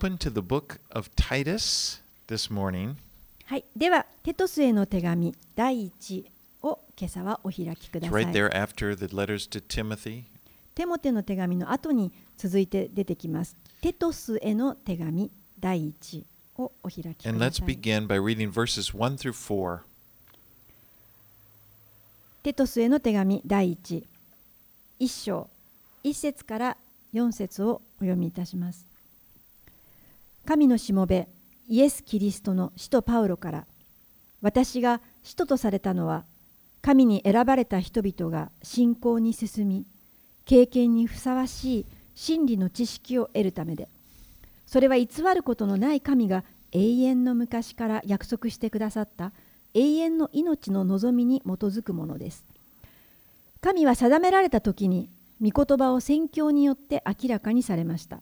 [0.00, 2.94] open to the book of Titus this morning.
[3.44, 6.24] はい、では、テトスへの手紙第1
[6.62, 8.32] を今朝はお開きく It's ださ right い。
[8.32, 10.22] there after the letters to Timothy.
[10.74, 13.54] テモテの手紙の後に続いて出てきます。
[13.82, 16.22] テトスへの手紙第1
[16.56, 17.76] をお開きく And だ let's さい。
[17.76, 19.80] begin by reading verses 1 through 4.
[22.42, 24.02] テトスへの手紙第1、
[24.98, 25.50] 1章、
[26.04, 26.76] 1節から
[27.12, 28.89] 4節をお読みいたします。
[30.50, 31.28] 神のしもべ、
[31.68, 33.66] イエス・キリストの使徒パウロから、
[34.42, 36.24] 私が使徒とされたのは、
[36.82, 39.84] 神に選ばれた人々が信仰に進み、
[40.46, 41.86] 経験にふさわしい
[42.16, 43.88] 真理の知識を得るためで、
[44.66, 49.30] それは偽ることのない神が永遠の昔から約束してくださった
[49.74, 52.42] 永遠の命の望みに基づくものです。
[53.60, 55.08] 神は定められた時に
[55.40, 58.18] 御言葉を宣教によって明らかにされました。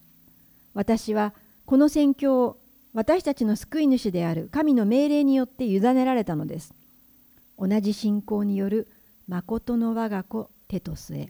[0.75, 1.33] 私は
[1.69, 2.57] この宣教を
[2.95, 6.73] 私たちの救い主である神の命令によって委ねられたのです。
[7.59, 8.87] 同じ信仰による
[9.27, 11.29] 誠の我が子テトスへ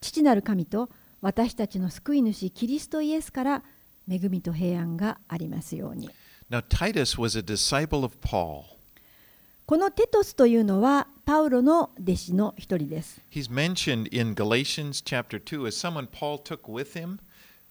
[0.00, 0.88] 父なる神と
[1.20, 3.62] 私たちの救い主キリストイエスから
[4.10, 6.08] 恵みと平安がありますように。
[6.50, 8.62] Now, Titus was a disciple of Paul.
[9.66, 13.20] このテトスというのはパウロの弟子の一人です。
[13.30, 17.18] He's mentioned in Galatians chapter 2 as someone Paul took with him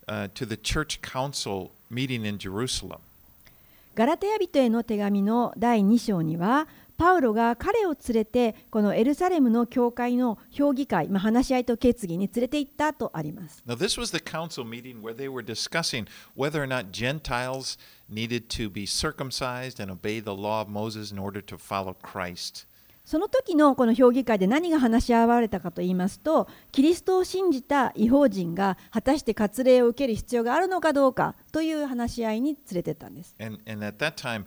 [0.07, 2.99] uh, to the church council meeting in Jerusalem.
[3.95, 13.63] ガラテヤ人への手紙の第2章にはパウロが彼を連れてこのエルサレムの教会の評議会、まあ、話し合いと決議に連れて行ったとあります。
[13.67, 17.77] Now, this was the council meeting where they were discussing whether or not Gentiles
[18.09, 22.65] needed to be circumcised and obey the law of Moses in order to follow Christ.
[23.05, 33.35] その時のこの評議会で何が話し合われたかと言いますとキリストを信じた違法人が果たして割礼を受ける必要があるのかどうかという話し合いに連れてったんです。
[33.39, 34.45] And, and at that time,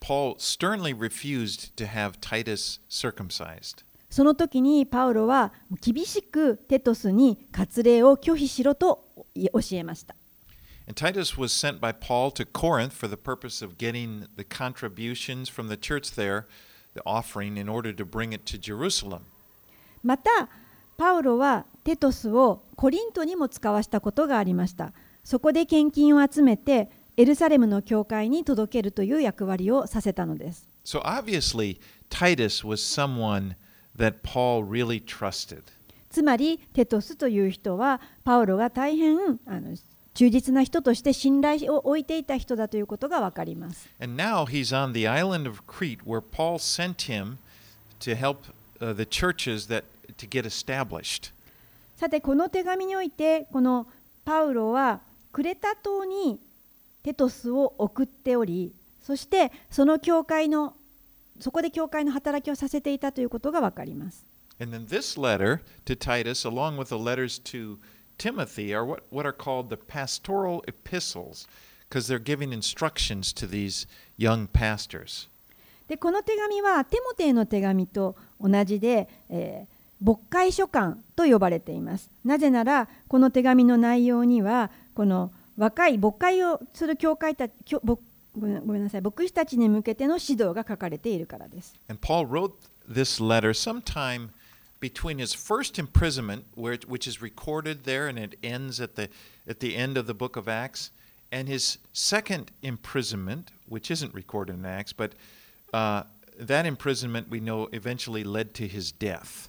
[0.00, 3.84] Paul sternly refused to have Titus circumcised.
[4.10, 9.04] その時にパウロは厳しくテトスに割礼を拒否しろと
[9.34, 10.14] 教えました。
[10.86, 15.68] And Titus was sent by Paul to Corinth for the purpose of getting the contributions from
[15.68, 16.44] the church there,
[20.02, 20.48] また、
[20.96, 24.92] パウロはテトスをコリントにも使わしたことがありました。
[25.24, 30.68] そこで献金を集めて、エルサレムの教会に届けるという役割をさせたのです。
[30.84, 31.00] So
[36.10, 39.16] つまり、テトスという人は、パウロが大変
[39.46, 39.74] あの
[40.14, 43.88] 忠実な人として信頼を置いていた人だということが分かります。
[51.96, 53.86] さて、この手紙において、この
[54.24, 55.00] パウロは
[55.32, 56.38] クレタ島に
[57.02, 60.74] テトスを送っており、そしてその教会の、
[61.40, 64.24] そこで教会の働きをさせていたということが分かります。
[68.18, 71.46] Timothy, are what, what are called the pastoral epistles,
[71.88, 73.86] because they're giving instructions to these
[74.16, 75.28] young pastors.
[75.88, 82.10] でこの手紙はテモテへの手紙と同じで、えー牧会書簡と呼ばれています。
[82.24, 88.00] なぜならこの手紙の内容にはこの若い牧会をする教会た教牧
[88.36, 91.74] ごめんなさい牧師たちに向けての指導が書かれているからです。
[91.88, 92.52] And Paul wrote
[92.86, 94.28] this letter sometime
[94.84, 99.08] between his first imprisonment, which is recorded there and it ends at the,
[99.48, 100.90] at the end of the book of Acts,
[101.32, 105.14] and his second imprisonment, which isn't recorded in Acts, but
[105.72, 106.02] uh,
[106.38, 109.48] that imprisonment we know eventually led to his death.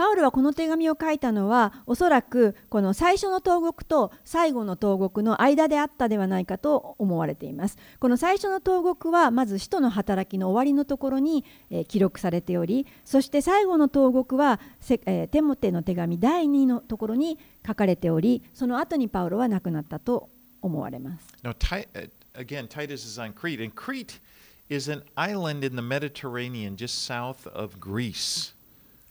[0.00, 7.76] パウロはこの手紙を書いたのはおそらくこの最初の投獄と最後の投獄の間であったではないかと思われています。
[7.98, 20.30] この最初の投獄はまず使徒の働きの終わりのところに、えー記録されておりそして最後の投獄はせ、えーテモテの手紙第2のところに書かれておりその後にパウロは亡くなったと
[20.62, 21.26] 思われます。
[21.42, 24.18] Now, Ti- uh, again, Titus is on Crete, and Crete
[24.70, 28.54] is an island in the Mediterranean just south of Greece.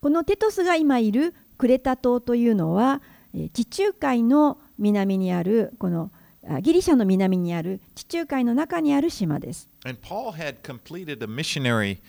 [0.01, 3.01] このテトスが今いるクレタ島というのは
[3.33, 6.11] えー地中海の南にあるこの
[6.47, 9.67] あギリシャの南にある地中海の中にある島です。
[9.85, 11.99] And Paul had completed a missionary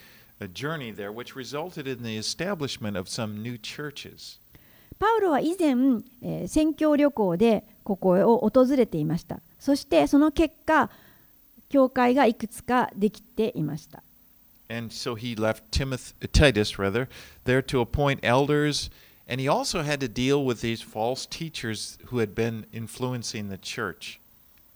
[0.41, 4.39] uh, journey there, which resulted in the establishment of some new churches.
[4.99, 5.71] パウロは以前、
[6.23, 9.41] えー宣教旅行でここを訪れていました。
[9.59, 10.91] そしてその結果、
[11.69, 14.03] 教会がいくつかできていました。
[14.71, 17.09] And so he left Timothy, uh, Titus, rather,
[17.45, 18.89] there to appoint elders.
[19.27, 23.59] And he also had to deal with these false teachers who had been influencing the
[23.59, 24.21] church.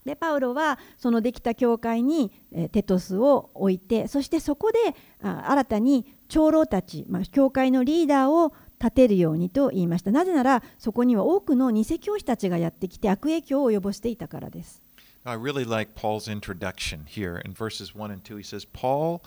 [0.04, 4.78] でパウロはそのできた教会にえーテトスを置いてそしてそこで
[5.22, 14.82] あ新たに長老たち、まあ、教会のリーダーを立てるようにと言いましたなぜならそこには多くの偽教師たちがやってきて悪影響を及ぼしていたからです
[15.26, 18.36] I really like Paul's introduction here in verses 1 and 2.
[18.36, 19.22] He says, Paul,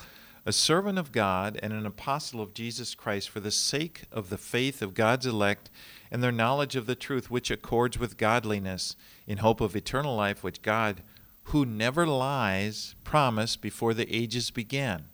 [0.47, 4.39] a servant of God and an apostle of Jesus Christ, for the sake of the
[4.39, 5.71] faith of God's elect
[6.11, 8.97] and their knowledge of the truth, which accords with godliness,
[9.27, 11.03] in hope of eternal life, which God,
[11.45, 15.05] who never lies, promised before the ages began.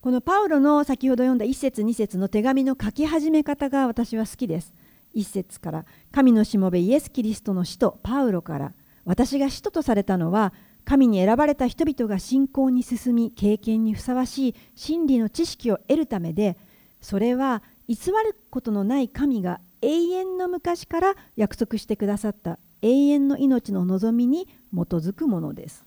[0.00, 4.72] このパウロの先ほど読んだ1節2節の手紙の書き始め方が私は好きです。
[5.14, 8.72] 1節から神のしもべイエス・キリストの使徒パウロから
[9.04, 10.52] 私が使徒とされたのは
[10.85, 16.57] 神に選ばれた人々が信仰に進み経験にふさわしい真理の知識を得るためで
[17.01, 25.83] それは偽ることのない神が永遠の昔から約束してくださった永遠の命の望みに基づくものです。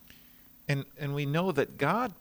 [0.68, 2.12] And, and we know that God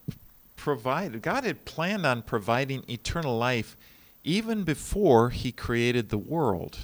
[0.56, 3.76] provided, God had planned on providing eternal life
[4.24, 6.78] even before He created the world.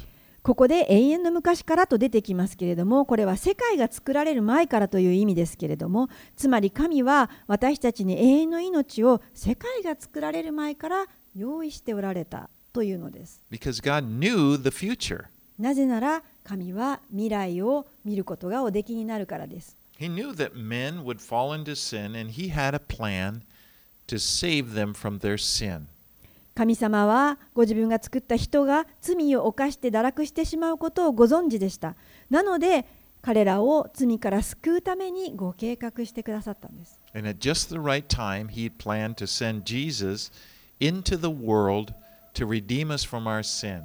[0.43, 11.05] ここで永遠の昔からと出てきますけれどもこれは世界が作られる前からという意味ですけれどもつまり神は私たちに永遠の命を世界が作られる前から
[11.35, 15.25] 用意しておられたというのです Because God knew the future.
[15.59, 23.43] なぜなら神は未来を見ることがおできになるからです He knew that men would fall into sin, and He had a plan
[24.07, 25.85] to save them from their sin.
[26.53, 31.95] 神様はご自分が作った人が罪を犯して堕落してしまうことをご存知でした
[32.29, 32.85] なので
[33.21, 40.31] 彼らを罪から救うためにご計画してくださったんです And at just the right time, He had planned to send Jesus
[40.79, 41.93] into the world
[42.33, 43.83] to redeem us from our sin.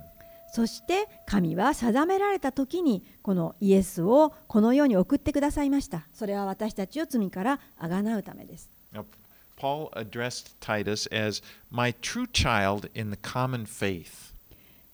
[0.52, 6.06] そして神は定められた時にこのイエスをこの世に送ってくださいました。
[6.14, 8.70] それは私たちを罪からあがなうためです。
[9.56, 14.32] Paul addressed Titus as my true child in the common faith.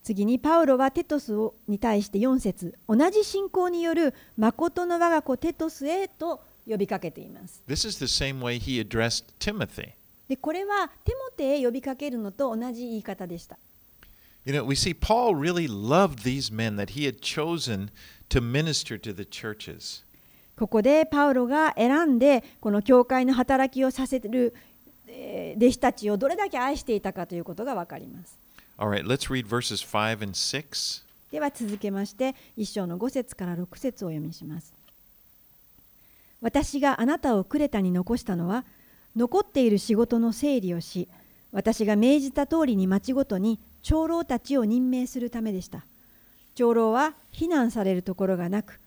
[0.02, 7.62] 次にパウロはテトスをに対して4節同じ信仰による誠の我が子テトスへと呼びかけています。
[7.68, 9.92] This is the same way he addressed Timothy.
[10.28, 13.58] でこれはテモテへ呼びかけるのと同じ言い方でした。
[14.44, 17.90] You know, we see Paul really loved these men that he had chosen
[18.28, 20.02] to minister to the churches.
[20.56, 24.54] ここでパウロが選んでこの教会の働きをさせる
[25.08, 28.38] えー弟子たちをどれだけ愛していたかということがわかります。
[28.78, 31.02] Right, let's read verses 5 and 6.
[31.30, 34.72] では続けまして一章の5節から6節をお読みします。
[36.40, 38.64] 私があなたをクレタに残したのは
[39.14, 41.06] 残っている仕事の整理をし
[41.52, 45.84] 私が命じた通りに町ごとに長老たちを任命するためでした。
[46.54, 48.78] 長老は非難されるところがなく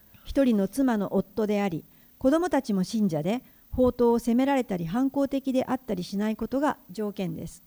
[0.44, 1.84] 人の妻の夫であり
[2.18, 7.62] 子供たちも信者で法刀を責められたり反抗的であったりしないことが条件です。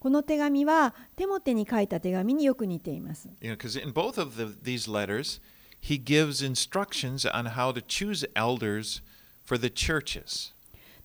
[0.00, 3.28] この手紙は、テモテに書いた手紙によく似ています。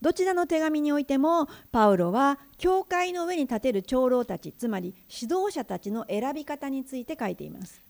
[0.01, 7.81] どちらの手紙においてもパウロは教会の上に立てる長老たちつまり指導者たちの選び方について書いています。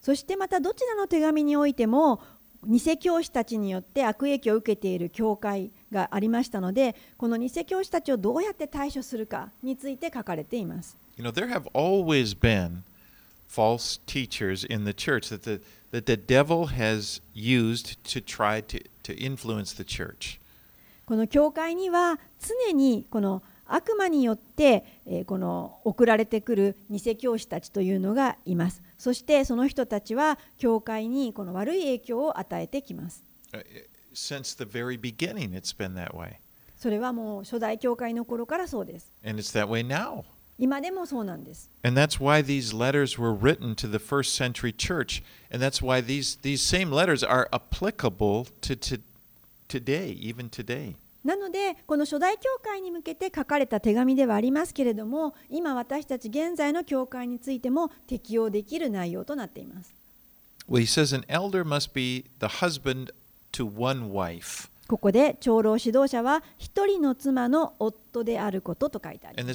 [0.00, 2.20] そしてまたどちらの手紙においても
[2.64, 10.96] 偽教師たちによって悪影響を受けている教会がありましたのでこの偽教師たちをどうやって対処するかについて書かれています。
[13.48, 15.60] False teachers in the church that the,
[15.92, 20.38] that the devil has used to try to, to influence the church.
[21.06, 22.18] この教会には
[22.66, 28.82] 常にこの悪魔によって、えーこの送られてくる偽教師たちというのがいます。
[28.98, 33.22] そしてその人たちは教会にこの悪い影響を与えてきます。
[33.52, 33.62] Uh,
[34.14, 36.36] Since the very beginning, it's been that way.
[36.78, 39.12] それはもう初代教会の頃からそうです。
[39.24, 40.24] And it's that way now.
[40.58, 41.70] 今でもそうなんです。
[41.82, 45.22] And that's why these letters were written to the first century church.
[45.50, 49.00] And that's why these, these same letters are applicable to, to
[49.68, 50.94] today, even today.
[51.24, 59.92] なのでこの初代教会に向けて書かれた手紙ではありますけれども今私たち現在の教会についても適用できる内容となっています。
[60.68, 63.10] Well, he says an elder must be the husband
[63.52, 64.68] to one wife.
[64.88, 69.46] ここで長老指導者は一人の妻の夫であることと書いてあります。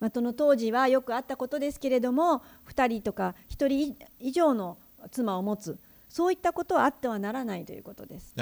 [0.00, 4.76] まあその当時はよくあったことですけれども、二人とか一人以上の
[5.12, 8.32] 妻を持つ、そういったことはあってはならないということです。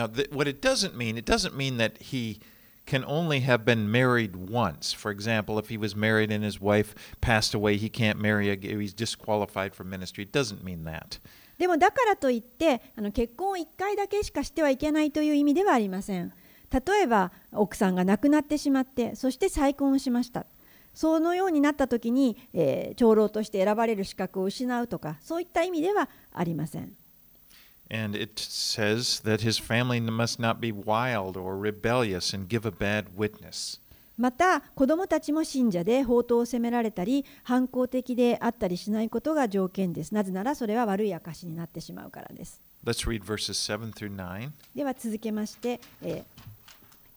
[2.87, 4.93] Can only have been married once.
[4.93, 8.81] For example, if he was married and his wife passed away, he can't marry again.
[8.81, 10.25] He's disqualified from ministry.
[10.25, 11.21] It doesn't mean that.
[11.59, 16.33] でもだからといってあの結婚を1回だけしかしてはいけないという意味ではありません。
[16.73, 20.47] 例えば奥さんが亡くなってしまってそして再婚をしました。
[20.95, 26.93] そのようになった時に、えー長老として選ばれる資格を失うとかそういった意味ではありません。
[27.93, 33.07] And it says that his family must not be wild or rebellious and give a bad
[33.17, 33.79] witness.
[34.17, 40.13] また子どもたちも信者で法灯を責められたり反抗的であったりしないことが条件です。
[40.15, 42.61] なぜならそれは悪い証になってしまうからです。
[42.85, 44.51] Let's read verses 7 through 9.
[44.75, 46.53] では続けまして、えー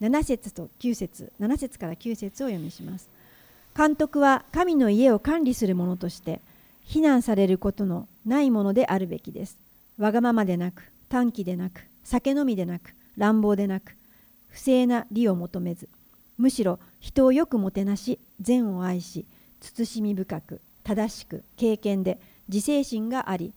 [0.02, 3.08] 7節と9節7節から9節をお読みします
[3.76, 6.42] 監督は神の家を管理する者として
[6.84, 9.58] 非難されることのないものであるべきです
[9.98, 13.96] わがままでなく短気でなく酒飲みでなく乱暴でなく
[14.50, 15.90] 不正な利を求めず
[16.38, 19.26] むしろ人をよくもてなし善を愛し
[19.62, 23.54] 慎み深く正しく経験で自制心があり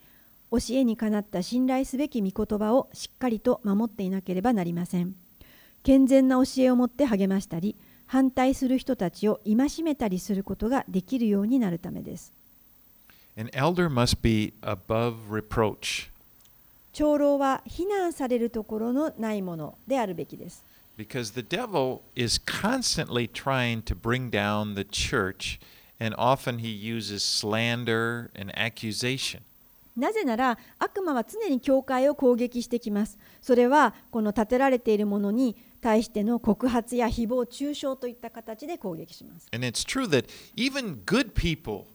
[0.50, 5.14] 教えにかなった信頼すべき御言葉をしっかりと守っていなければなりません。
[5.82, 7.76] 健全な教えをもって励ましたり
[8.06, 12.32] 反対する人たちを戒めたりすることができるようになるためです。
[13.36, 16.10] An elder must be above reproach.
[16.92, 20.64] 長老は非難されるところのないものであるべきです
[20.98, 25.60] because the devil is constantly trying to bring down the church,
[26.00, 29.42] and often he uses slander and accusation.
[29.96, 41.86] なぜなら悪魔は常に教会を攻撃してきますそれはこの立てられているものに対しての告発や誹謗中傷といった形で攻撃します And it's true that even good people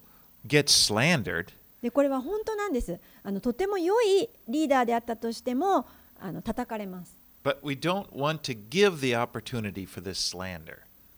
[0.45, 3.41] get slandered, でこれは本当なんですあの。
[3.41, 5.85] とても良いリーダーであったとしても
[6.19, 7.15] あの叩かれます。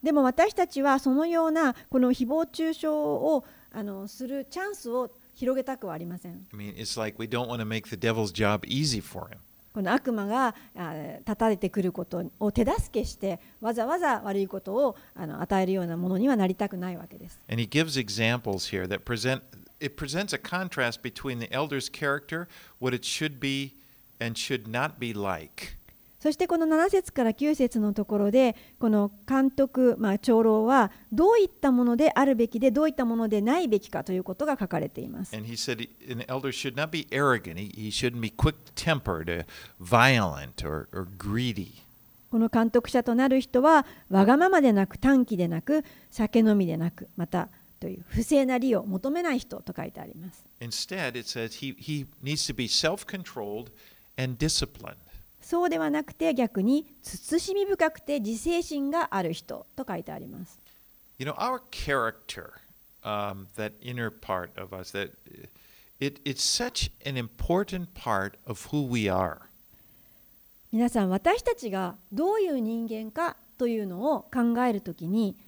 [0.01, 6.47] でも私たちはそのようなこの誹謗中傷をあのするチャンスを広げたくはありません。
[6.51, 7.17] I mean, like、
[9.73, 10.55] この悪魔が
[11.19, 17.39] 立たれてくることを手助けして、わざわざ悪いことをあの与えるようなものにはなりたくないわけです。
[19.79, 22.47] it presents a contrast between the elder's character,
[22.79, 23.73] what it should be
[24.19, 25.75] and should not be like.
[26.25, 35.35] そしてこの7節から9節のところでこの監督、まあ、長老はどういったものであるべきでどういったものでないべきかということが書かれています。
[42.31, 50.43] この監督者となる人はわがままでなく短気でなく酒飲みでなくまたという不正な利を求めない人と書いてあります。
[50.59, 53.71] Instead, it says he, he needs to be self controlled
[54.17, 54.95] and disciplined.
[55.41, 60.59] そうではなくて逆に慎み深くて自制心がある人と書いてあります。
[61.19, 62.53] You know, our character,
[63.03, 65.11] um, that inner part of us, that
[65.99, 69.41] it, it's such an important part of who we are.
[70.71, 75.44] 皆さん私たちがどういう人間かというのを考えるときにえー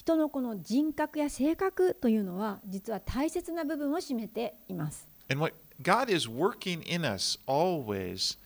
[0.00, 5.06] 人のこの人格や性格というのは実は大切な部分を占めています。
[5.30, 8.38] And what God is working in us always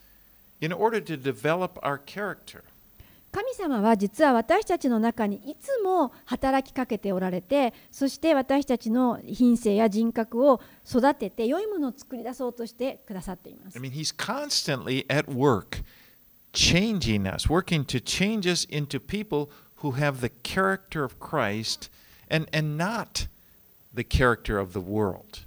[0.60, 2.64] in order to develop our character.
[3.30, 13.82] 神様は実は私たちの中にいつも働きかけておられてそして私たちの品性や人格を育てて良いものを作り出そうとしてくださっています I。
[13.82, 15.84] mean, He's constantly at work
[16.52, 19.50] changing us, working to change us into people
[19.84, 21.90] who have the character of Christ
[22.30, 23.28] and, and not
[23.92, 25.44] the character of the world.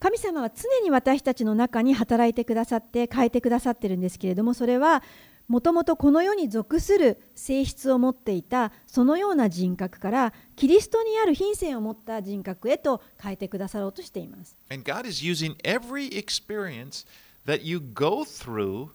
[0.00, 5.02] 神様は常に私たちの中に働いてくださって変えてくださってるんですけれどもそれは
[5.48, 14.54] もともとこの世に属する性質を持っていたそのような人格からキリストにある品性を持った人格へと変えてくださろうとしています。
[14.70, 17.06] And God is using every experience
[17.46, 18.90] that you go through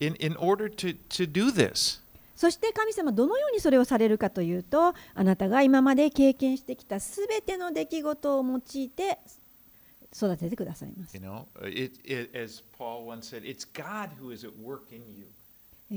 [0.00, 2.00] in, in order to, to do this.
[2.40, 9.18] そして神様どのようにそれをされるかというとあなたが今まで経験してきたすべての出来事を用いて
[10.16, 11.12] 育ててくださいます。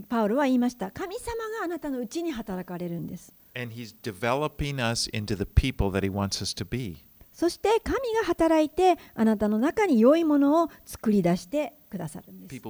[0.09, 0.91] パウルは言いました。
[0.91, 1.21] 神様
[1.59, 3.31] があなたのうちに働かれるんです。
[7.33, 12.61] そして神が働いてあなたの中に良いものを作り出してくださるんです。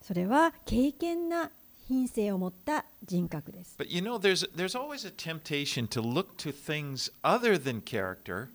[0.00, 1.50] それは経験な
[1.88, 8.48] 品性を持った人格です But you know, there's, there's always a temptation to look to things other than character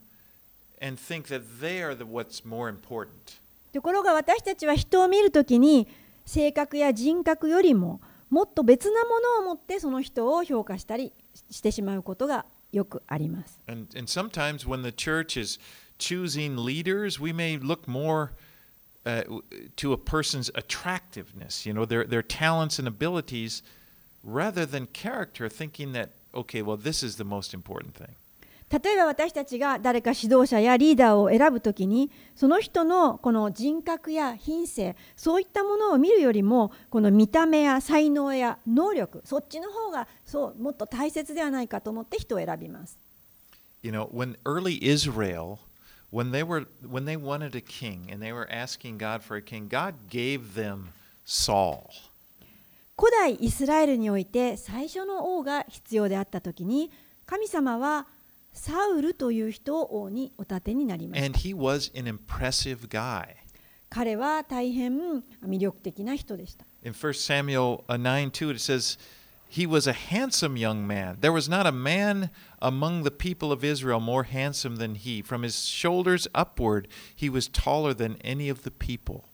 [0.80, 3.40] and think that they are the, what's more important.
[3.74, 5.88] ところが私たちは人を見るときに
[6.28, 8.00] 性格や人格よりも
[8.30, 11.12] もっと別なものを持ってその人を評価したり
[11.50, 13.60] してしまうことがよくあります。
[13.68, 15.60] And, and sometimes when the church is
[15.98, 18.30] choosing leaders, we may look more
[19.05, 19.24] uh,
[19.75, 23.62] to a person's attractiveness, you know, their, their talents and abilities,
[24.24, 28.15] rather than character, thinking that, okay, well, this is the most important thing.
[28.72, 42.98] 例えば私たちが誰か指導者やリーダーを選ぶときにその人のこの人格や品性そういったものを見るよりもこの見た目や才能や能力そっちの方がそうもっと大切ではないかと思って人を選びます。
[43.83, 45.60] You know, when early Israel,
[46.13, 49.41] when they were when they wanted a king and they were asking God for a
[49.41, 50.93] king, God gave them
[51.25, 51.89] Saul.
[52.96, 56.91] 古代イスラエルにおいて最初の王が必要であったときに
[57.25, 58.05] 神様は
[58.53, 61.39] サウルという人を王にお立てになりまし And た。
[61.39, 63.25] he was an impressive guy.
[63.89, 66.65] 彼は大変魅力的な人でした。
[66.84, 69.00] In 1 Samuel uh, 9 2, it says,
[69.50, 71.17] He was a handsome young man.
[71.22, 72.32] There was not a man
[72.63, 75.22] among the people of Israel more handsome than he.
[75.22, 79.25] From his shoulders upward, he was taller than any of the people.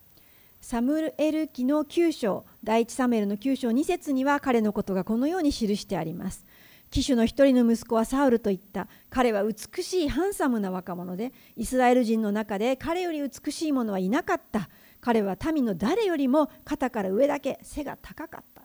[0.61, 6.45] サムエル記の9章、第一サムエルの9章2節には彼のことがこのように記してあります。
[6.91, 8.87] 騎手の一人の息子はサウルと言った。
[9.09, 14.69] 彼は美しいハンサムな若者で、イスラエル人の中で彼より美しい者はいなかった。
[14.99, 18.63] 彼は民の誰よりも肩から上だけ背が高かった。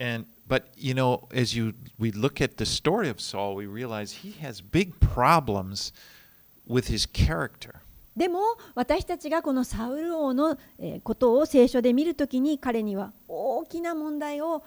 [0.00, 4.10] And but you know, as you we look at the story of Saul, we realize
[4.22, 5.92] he has big problems
[6.66, 7.76] with his character.
[8.16, 8.40] でも
[8.74, 14.64] 私たちがこのサウル王のえーことを聖書で見るときに彼には大きな問題を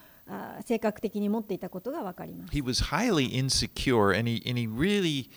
[0.65, 2.53] 性格的に持っていたことがわかります。
[2.53, 5.29] He was highly insecure and he and he really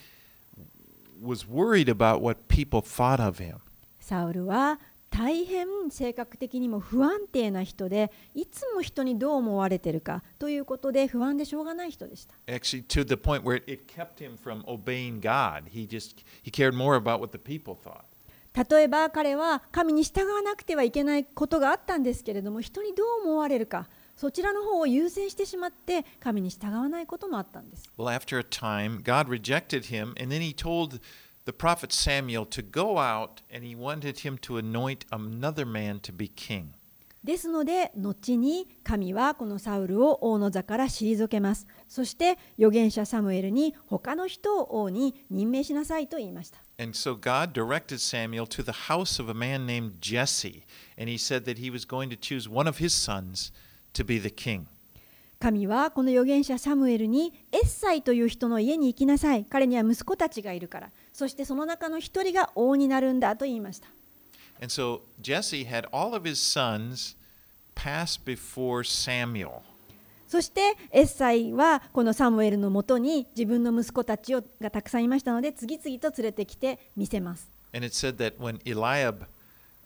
[1.20, 3.56] was worried about what people thought of him.
[4.00, 4.78] サウルは
[5.16, 12.34] 大変性格的にも不安定な人で、いつも人にどう思われてるかということで不安でしょうがない人でした。
[18.70, 27.90] 例えば彼は神に従わなくてはいけないことがあったんですけれども、人にどう思われるか、そちらの方を優先してしまって、神に従わないこともあったんです。
[31.46, 36.28] the prophet Samuel to go out and he wanted him to anoint another man to be
[36.28, 36.74] king.
[37.24, 41.66] ですので、後に神はこのサウルを王の座から退けます。
[41.88, 46.60] そして、預言者サムエルに他の人を王に任命しなさいと言いました。
[46.78, 47.16] So、
[50.00, 50.62] Jesse,
[55.38, 59.44] 神はこの預言者サムエルに、エッサイという人の家に行きなさい。
[59.44, 60.90] 彼には息子たちがいるから。
[61.16, 63.88] そしてその中の一人が王になるんだと言いました
[64.60, 67.16] And so Jesse had all of his sons
[67.74, 69.62] pass before Samuel.
[70.28, 79.26] そしてエッサイはこのサムエルのもとに自分の息子たちをがたくさんいましたので次々と連れてきて見せます And it said that when Eliab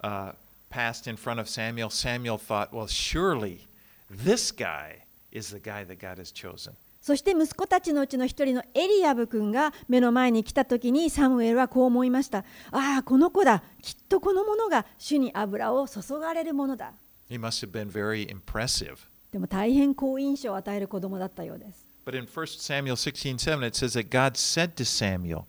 [0.03, 0.33] uh,
[0.69, 3.67] passed in front of Samuel, Samuel thought, well, surely
[4.09, 6.73] this guy is the guy that God has chosen.
[7.01, 12.45] そして息子たちのうちの一人のエリアブ君が目の前に来た時にサムエルはこう思いました。
[12.69, 13.63] ああ、この子だ。
[13.81, 16.93] きっとこの者が主に油を注がれるものだ。
[17.27, 18.97] He must have been very impressive.
[19.31, 21.87] でも大変好印象を与える子供だったようです。
[22.05, 25.45] But in 1 Samuel 16 7, it says that God said to Samuel,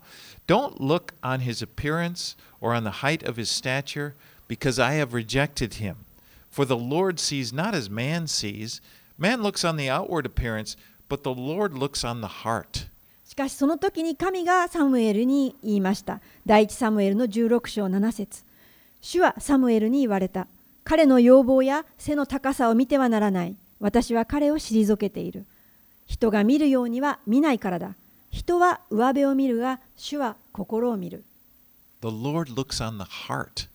[0.47, 4.13] Don't look on his appearance or on the height of his stature,
[4.47, 6.05] because I have rejected him.
[6.49, 8.81] For the Lord sees not as man sees.
[9.17, 10.77] Man looks on the outward appearance,
[11.13, 12.87] but the Lord looks on the heart.
[13.25, 16.21] しかしその時に神がサムエルに言いました。
[16.45, 18.43] 第一サムエルの16章7節
[19.01, 20.47] 主はサムエルに言われた。
[20.83, 23.55] 彼の要望や背の高さを見てはならない。
[23.79, 25.45] 私は彼を退けている。
[26.07, 27.95] 人が見るようには見ないからだ。
[28.31, 31.23] 人は上辺を見るが、主は心を見る。
[32.01, 33.67] The Lord looks on the heart.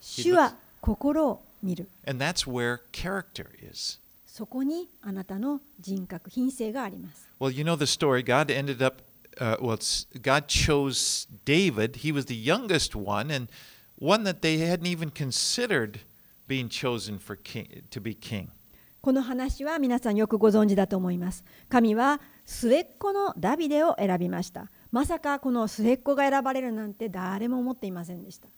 [0.00, 1.88] 主は心を見る。
[2.06, 3.98] And that's where character is.
[4.36, 7.26] そこにあなたの人格、品性があります。
[7.40, 8.22] Well, you know the story.
[8.22, 9.02] God ended up,
[9.38, 9.78] uh, well,
[10.20, 12.00] God chose David.
[12.02, 13.50] He was the youngest one and
[13.98, 16.00] one that they hadn't even considered
[16.46, 18.48] being chosen for king, to be king.
[19.00, 21.42] この話は皆さんよくご存知だと思います。
[21.70, 24.70] 神は末っ子のダビデを選びました。
[24.92, 28.48] まさかこの末っ子が選ばれるなんて誰も思っていませんでした。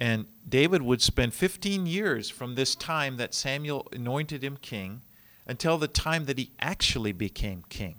[0.00, 5.02] And David would spend 15 years from this time that Samuel anointed him king
[5.46, 7.96] until the time that he actually became king.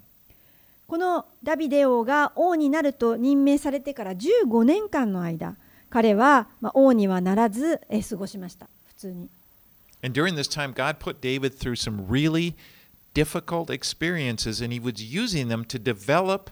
[0.87, 5.55] このダビデ王が王になると任命されてから15年間の間
[5.89, 9.29] 彼はまあ王にはならずえ過ごしました普通に
[10.03, 12.55] And during this time, God put David through some really
[13.13, 16.49] difficult experiences, and he was using them to develop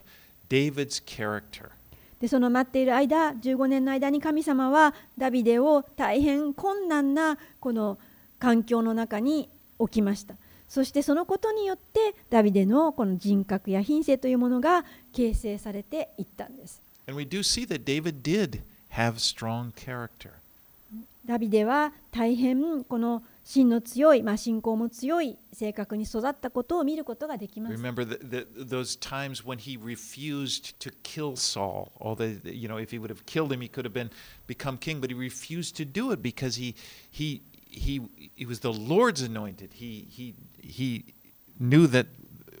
[0.48, 1.72] David's character.
[2.19, 7.97] でその待っている間15年の間に神様はダビデを大変困難なこの
[8.39, 9.49] 環境の中に
[9.79, 10.35] 置きました
[10.67, 20.31] そしてそのことによってダビデのこの人格や品性というものが形成されていったんです And we do see that David did have strong character.
[21.25, 31.91] ダビデは大変この芯の強い、まあ、信仰も強い性格に育ったことを見ることができます Remember the, the, those times when he refused to kill Saul.
[31.99, 34.11] Although, you know, if he would have killed him, he could have been
[34.47, 36.75] become king, but he refused to do it because he
[37.09, 38.01] he he
[38.35, 39.73] he was the Lord's anointed.
[39.73, 41.13] He he he
[41.59, 42.07] knew that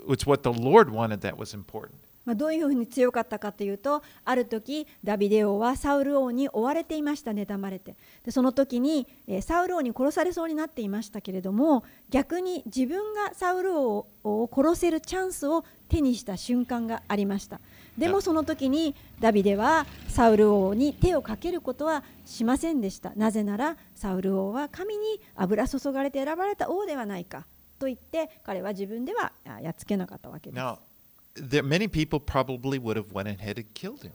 [0.07, 2.04] it's what the Lord wanted that was important.
[2.25, 7.95] まあ、どういうふうに強かったかというとある時ダビデ王はサウル王に追われていました妬まれて。
[8.23, 17.59] でその時に、えーサウル王に殺されそうになっていましたけれども逆に自分がサウル王を殺せるチャンスを手にした瞬間がありました。
[17.97, 23.13] でもその時にダビデはサウル王に手をかけることはしませんでした。
[23.15, 27.45] なぜならサウル王は神に油注がれて選ばれた王ではないか
[27.77, 30.94] と言って彼は自分ではあやっつけなかったわけです
[31.34, 34.12] there many people probably would have went ahead and killed him.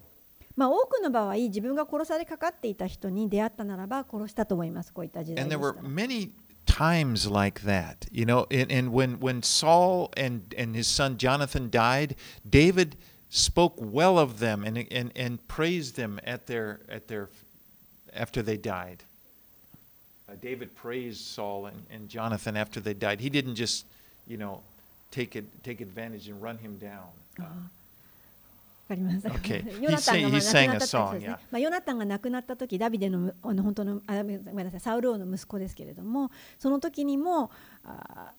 [0.56, 6.32] まあ、多くの場合自分が殺されかかっていた人に出会ったならば殺したと思いますこういった時代 And で there し were たら many
[6.66, 8.48] times like that, you know.
[8.52, 12.16] And, and when when Saul and and his son Jonathan died,
[12.50, 12.96] David
[13.30, 17.30] spoke well of them and and and praised them at their at their
[18.14, 19.04] after they died.
[20.28, 23.20] Uh, David praised Saul and, and Jonathan after they died.
[23.20, 23.86] He didn't just,
[24.26, 24.62] you know,
[25.12, 27.02] take it take advantage and run him down.
[27.40, 29.28] わか ります。
[29.28, 29.82] Okay.
[29.82, 31.30] ヨナタンが He まあ sang- 亡くな he った sang a 時ですね song, yeah.
[31.32, 36.30] まあヨナタンが亡くなった時ダビデのむあの本当のあごめんなさいサウル王の息子ですけれども
[36.60, 37.52] その時にも
[37.84, 38.32] あ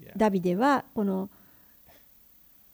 [0.00, 0.12] Yeah.
[0.16, 1.28] ダビデはこの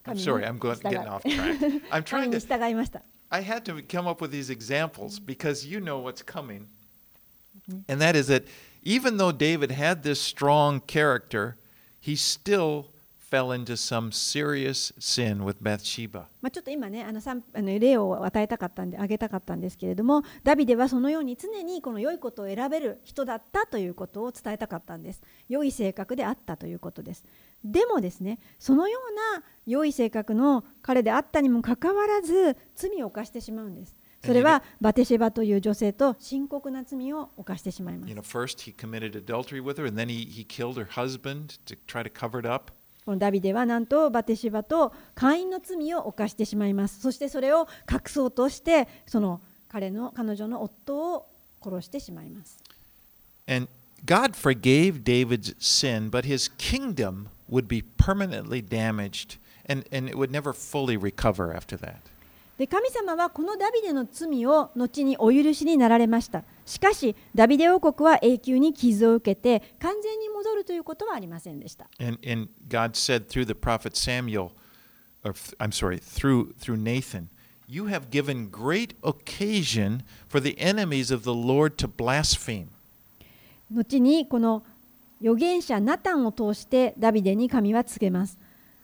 [0.05, 1.81] I'm 神に sorry, I'm going 従 getting off track.
[1.89, 3.01] I'm 神 trying に to 従いました。
[3.29, 6.67] I had to come up with these examples because you know what's coming.
[7.89, 8.45] And that is that
[8.83, 11.57] even though David had this strong character,
[12.02, 12.86] He still
[13.32, 16.26] fell into some serious sin with Bathsheba.
[16.42, 25.22] まあ、ちょっと今ねあのさんあの例を与えたかったんであげたかったんですけれどもダビデはそのように常にこの良いことを選べる人だったということを伝えたかったんです。
[25.48, 27.24] 良い性格であったということです。
[27.64, 33.94] でもですねそのような良い性格の彼であったにもかかわらず罪を犯してしまうんです。
[34.24, 41.58] それはバテシェバという女性と深刻な罪を犯してしまいます You know, first he committed adultery with her, and then he, he killed her husband
[41.66, 42.72] to try to cover it up.
[43.04, 51.26] このダビデはなんとバテシバと会員の罪を犯してしまいますそしてそれを隠そうとしてその彼の彼女の夫を
[51.60, 52.62] 殺してしまいます
[53.48, 53.66] And
[54.04, 60.30] God forgave David's sin, but his kingdom would be permanently damaged, and, and it would
[60.30, 62.02] never fully recover after that.
[62.62, 74.52] で神様はこのダビデの罪を後にお許しになられましたしかしダビデ王国は永久に傷を受けて完全に戻るということはありませんでした And, and God said through the prophet Samuel,
[75.24, 77.30] or I'm sorry, through, through Nathan,
[77.66, 82.68] You have given great occasion for the enemies of the Lord to blaspheme.
[83.72, 84.62] 後にこの
[85.20, 88.38] 預言者ナタンを通してダビデに神は告げます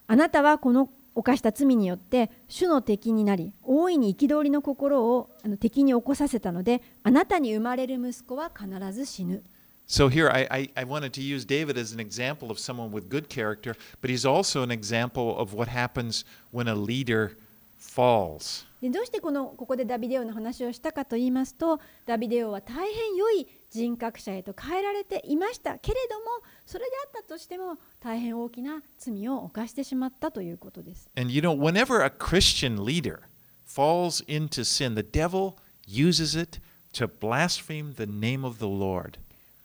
[0.09, 9.43] あなたはこの犯した罪によって主の敵になり大いに憤りの心をあの敵に起こさせたのであなたに生まれる息子は必ず死ぬ
[9.89, 13.09] So here I, I, I wanted to use David as an example of someone with
[13.09, 17.33] good character, but he's also an example of what happens when a leader
[17.79, 18.67] falls.
[18.81, 26.27] でどうしてこのここでダビデ王の話をしたかと言いますとダビデ王は大変良い人格者へと変えられていましたけれども
[26.69, 31.09] それであったとしても大変大きな罪を犯してしまったということです。
[31.17, 33.21] And you know, whenever a Christian leader
[33.67, 35.55] falls into sin, the devil
[35.87, 36.61] uses it
[36.93, 39.19] to blaspheme the name of the Lord.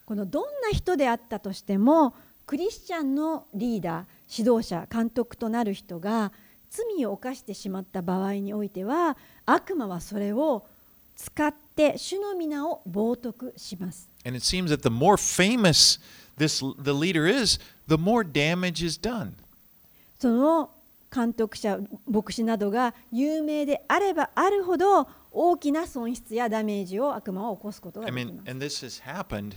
[0.05, 6.31] このどんな人であったとしてもクリスチャンのリーダー指導者監督となる人が
[6.69, 10.65] 罪を犯してしまった場合においては悪魔はそれを
[11.17, 14.09] 使って主の皆を冒涜します。
[14.25, 15.99] And it seems that the more famous
[16.38, 17.58] this the leader is,
[17.88, 19.32] the more damage is done.
[20.18, 20.70] その
[21.14, 28.50] 監督者牧師などが有名であればあるほど大きな損失やダメージを悪魔は起こすことが I でき mean, ます。
[28.50, 29.56] and this has happened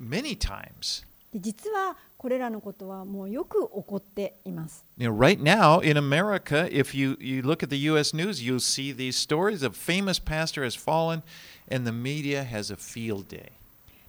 [0.00, 4.84] many times で実はこれらのことはもうよく起こっています。
[4.96, 8.14] You know, right now in America, if you, you look at the U.S.
[8.14, 11.22] news, you'll see these stories of famous pastor has fallen
[11.70, 13.50] and the media has a field day.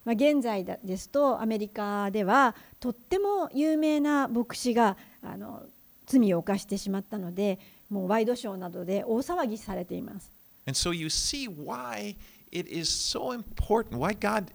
[0.04, 5.62] まあ、現在だですとアメリカではとっても有名な牧師があの
[6.06, 7.58] 罪を犯してしまったので
[7.90, 10.30] もうワイドショーなどで大騒ぎされています。
[10.66, 12.16] And so you see why
[12.52, 14.46] it is so important, why God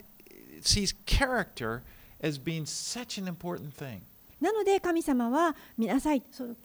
[0.62, 1.82] sees character
[2.21, 4.01] as being such an important thing.
[4.39, 6.56] なので神様は見なさいその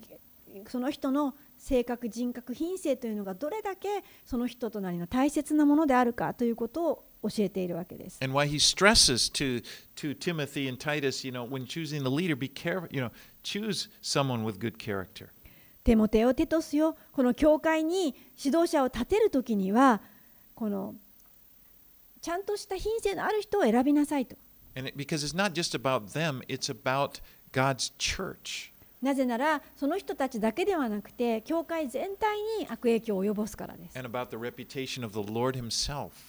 [0.67, 8.19] その人の性格人格品性というのがどれだけその人となりの大切なものであるかということを教えているわけです。
[8.23, 9.63] And why he stresses to,
[9.97, 13.11] to Timothy and Titus, you know, when choosing a leader, be careful, you know,
[13.43, 15.29] choose someone with good character.
[15.85, 20.03] テモテオテトスよこの教会に指導者を立てるときには
[20.55, 20.95] この
[22.21, 24.37] ちゃんとした品性のある人を選びなさいと。
[24.77, 27.21] And it, because it's not just about them, it's about
[27.53, 28.71] God's church.
[29.01, 33.95] なぜならその人たちだけではなくて教会全体に悪影響を及ぼすからです。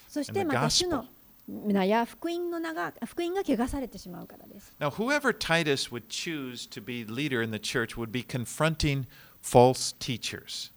[0.10, 1.06] そしてまた主.の
[1.48, 4.72] 皆や福音の名が福音が汚されてしまうからです。
[4.80, 9.06] Now, whoever Titus would choose to be leader in the church would be confronting
[9.42, 10.72] false teachers.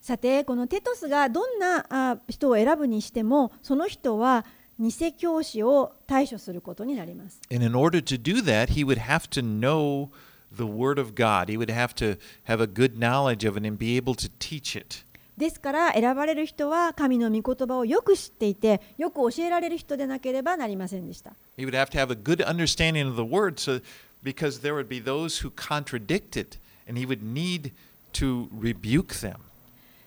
[0.00, 4.46] さてこのテトスがどんなあ人を選ぶにしてもその人は
[4.78, 7.40] 偽教師を対処することになります。
[7.52, 10.08] And in order to do that, he would have to know
[10.55, 11.49] the Word of God.
[11.49, 14.75] He would have to have a good knowledge of it and be able to teach
[14.75, 15.03] it.
[15.37, 21.33] ですから選ばれる人は神の御言葉をよく知っていてよく教えられる人でなければなりませんでした。
[21.57, 23.81] He would have to have a good understanding of the Word so,
[24.23, 27.71] because there would be those who contradict it, and he would need
[28.13, 29.37] to rebuke them.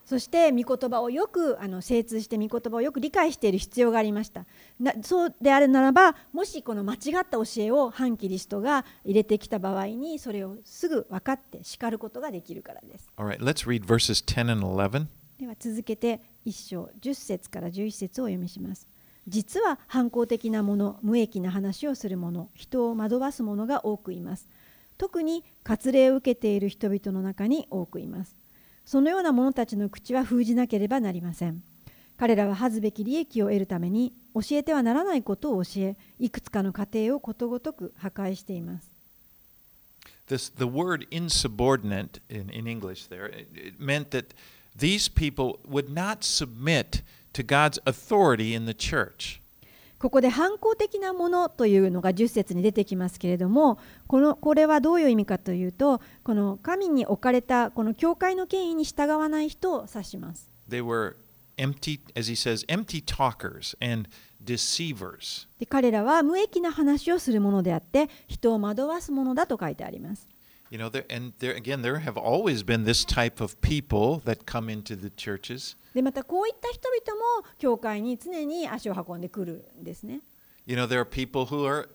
[0.09, 4.47] そして御言葉をよくあの精通して御言葉をよく理解している必要がありました。
[4.79, 13.07] なそうであるならばもしこの間違った教えを反キリストが入れてきた場合にそれをすぐ分かって叱ることができるからです。
[13.17, 15.05] All right, let's read verses 10 and 11.
[15.37, 18.87] では続けて1章10節から11節をお読みします。
[19.27, 24.47] 実は反抗的なもの無益な話をする者人を惑わす者が多くいます。
[24.99, 28.35] 特に割礼を受けている人々の中に多くいます
[28.89, 31.61] そのような者たちの口は封じなければなりません
[32.17, 38.89] 彼らは恥ずべき利益を得るために教えてはならないことを教えいくつかの家庭をことごとく破壊しています
[40.27, 44.33] This, the word insubordinate in, in English there, it, it meant that
[44.75, 49.39] these people would not submit to God's authority in the church.
[49.99, 60.49] ここで反抗的なものというのが10節に出てきますけれどもこのこれはどういう意味かというとこの神に置かれたこの教会の権威に従わない人を指します。
[60.69, 61.15] They were
[61.57, 64.09] empty, as he says, empty talkers and
[64.43, 65.47] deceivers.
[65.59, 70.27] で彼らは無益な話をするものであって人を惑わすものだと書いてあります。
[70.71, 74.69] You know, there, and there again, there have always been this type of people that come
[74.69, 75.75] into the churches.
[75.93, 80.21] でまたこういった人々も教会に常に足を運んでくるんですね。
[80.65, 81.89] You know, there are people who are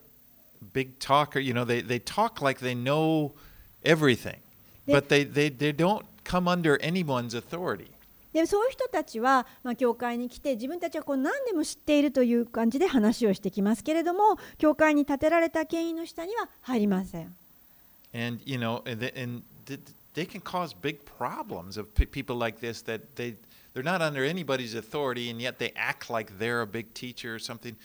[0.72, 1.40] big talker.
[1.40, 3.33] You know, they, they talk like they know
[3.85, 4.38] everything,
[4.87, 7.90] but they, they, they don't come under anyone's authority.
[8.33, 17.33] でそういう人たちは、まあ、教会に来て自分たちはこう何でも知っているという感じで話をしてきますけれども教会に建てられた権威の下には入りません。
[18.12, 19.78] And, you know, and, they, and th-
[20.14, 23.37] they can cause big problems of pe- people like this that they,
[23.74, 27.38] they're not under anybody's authority and yet they act like they're a big teacher or
[27.40, 27.76] something.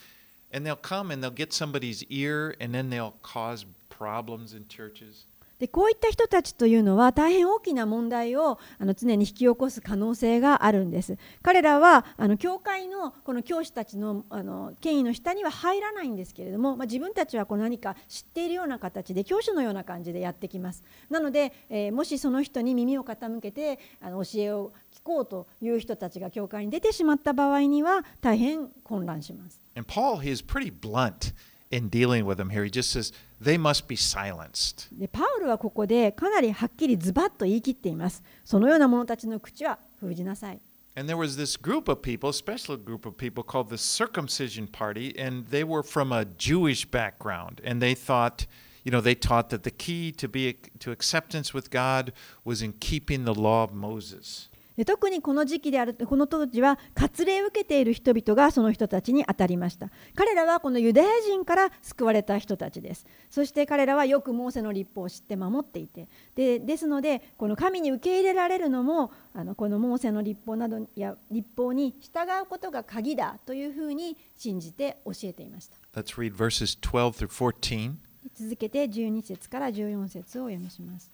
[0.52, 5.24] And they'll come and they'll get somebody's ear and then they'll cause problems in churches.
[5.60, 11.18] でこういった人たちというのは大変大きな問題をあの常に引き起こす可能性があるんです。
[11.42, 20.82] 彼らはあの教会のこの教師たちのあの権威の下には入らないんですけれども、まあ、自分たちはこう何か知っているような形で教師のような感じでやってきます。
[21.08, 29.60] なので、えーもしその人に耳を傾けてあの教えを聞こうという人たちが教会に出てしまった場合には大変混乱します。
[29.76, 31.34] And Paul, he is pretty blunt
[31.70, 32.64] in dealing with them here.
[32.64, 34.87] He just says, they must be silenced.
[34.97, 38.23] でパウルはここでかなりはっきりズバッと言い切っています。
[38.43, 40.59] そのような者たちの口は封じなさい。
[40.97, 44.67] And there was this group of people, a special group of people called the circumcision
[44.67, 47.61] party, and they were from a Jewish background.
[47.65, 48.47] And they thought,
[48.85, 52.13] you know, they taught that the key to be to acceptance with God
[52.45, 54.47] was in keeping the law of Moses.
[54.80, 77.96] で特にこの時期であるこの当時は割礼を受けている人々がその人たちに当たりました彼らはこのユダヤ人から救われた人たちですそして彼らはよくモーセの立法を知って守っていてでですのでこの神に受け入れられるのもあのこのモーセの立法などや立法に従うことが鍵だというふうに信じて教えていました Let's read verses 12 through 14.
[78.34, 81.10] 続けて12節から14節をお読みします。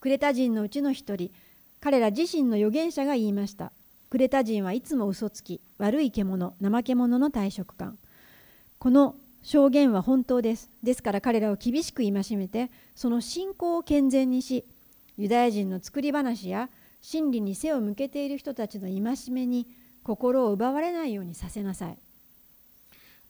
[0.00, 1.30] クレタ人のうちの一人、
[1.80, 3.72] 彼ら自身の預言者が言いました。
[4.10, 7.96] クレタ人はいつも嘘つき、悪い獣、怠け者の退職感。
[8.78, 10.68] この証言は本当です。
[10.82, 14.64] ですから彼らを厳しく戒めて、その信仰を健全にし、
[15.16, 16.68] ユダヤ人の作り話や
[17.00, 19.66] 真理に背を向けている人たちの戒めに
[20.02, 21.98] 心を奪われないようにさせなさい。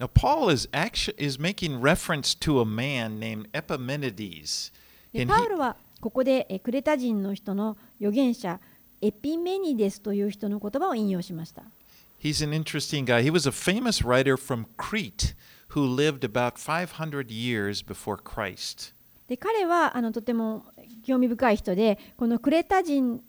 [0.00, 4.72] Now, Paul is actually is making reference to a man named Epimenides.
[5.26, 8.60] パウロはここでえクレタ人の人の預言者
[9.02, 11.62] エピメニデスという人の言葉を引用しました。
[12.20, 13.22] he's an interesting guy.
[13.22, 15.34] He was a famous writer from Crete
[15.68, 18.92] who lived about 500 years before Christ.
[19.28, 20.64] で彼はあのとても
[21.06, 23.22] 興味深い人でこのクレタ人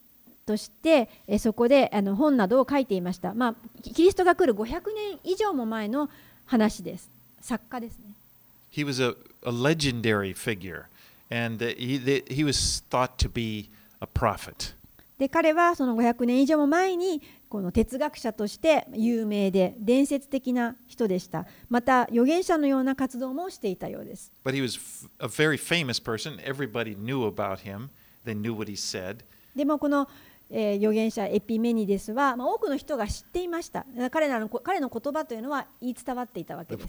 [0.48, 6.10] としてえそこであの本などを書いていました、まあ、キキリストが来る500年以上も前の
[6.48, 7.08] 話です
[7.42, 8.06] 作家ですね
[8.74, 10.86] He was a, a legendary figure,
[11.32, 13.70] And he, he was thought to be
[14.02, 14.76] a prophet.
[15.18, 21.46] で彼はその500年以上も前にこの哲学者として有名で伝説的な人でした。
[21.70, 24.32] また預言者のような活動もしていたようです。
[29.56, 30.08] でもこの、
[30.50, 34.50] えー、預言者エピメニデスは、まあ、多くの人が知っていました彼の。
[34.50, 36.88] 彼の言葉というのは言い伝わっていたわけです。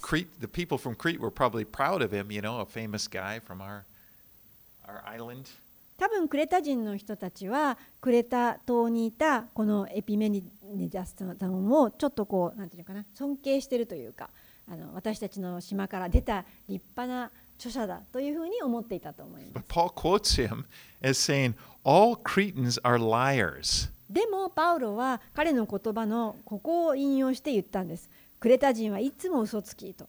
[5.98, 10.42] 多分クレタ人の人たちはクレタ島にいたこのエピメニ
[10.74, 14.28] デスさんをちょっとこうなんていうのかな尊敬しているというか
[14.70, 20.64] あの私たちの島から出た立派な著者だというふうに思っていたと思いま But す Paul quotes him
[21.02, 23.90] as saying, All Cretans are liars.
[24.10, 28.10] でもパウロは彼の言葉のここを引用して言ったんです。
[28.40, 30.06] クレタ人はいつも嘘つきと。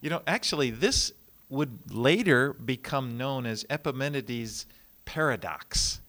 [0.00, 1.14] You know, actually, this
[1.49, 4.65] would later become known as Epimenides'
[5.05, 6.01] paradox.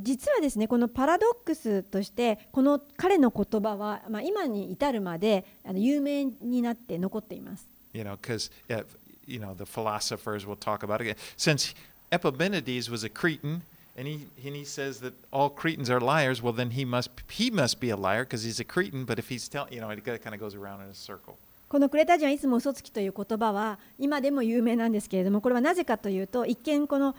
[0.00, 8.84] 実はですねこのパラドックスとしてこの彼の言葉は、まあ、今に至るまであの有名になって残っています You know, because, uh,
[9.26, 11.16] you know, the philosophers will talk about it.
[11.36, 11.74] Since
[12.12, 13.62] Epimenides was a Cretan,
[13.96, 17.50] and he, and he says that all Cretans are liars, well, then he must, he
[17.50, 20.04] must be a liar because he's a Cretan, but if he's telling, you know, it
[20.04, 21.38] kind of goes around in a circle.
[21.73, 27.15] このクレタ人はいつも嘘つきという言葉は今でも有名なんですけれどもこれはなぜかというと一見この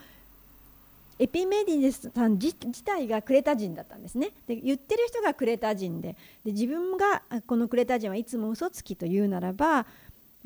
[1.19, 4.29] エピメディネスさん自自体がクレタ人だったんですね。
[4.47, 6.15] で言ってる人がクレタ人で
[6.45, 9.85] で自分がこのクレタ人はいつも嘘つきというならば、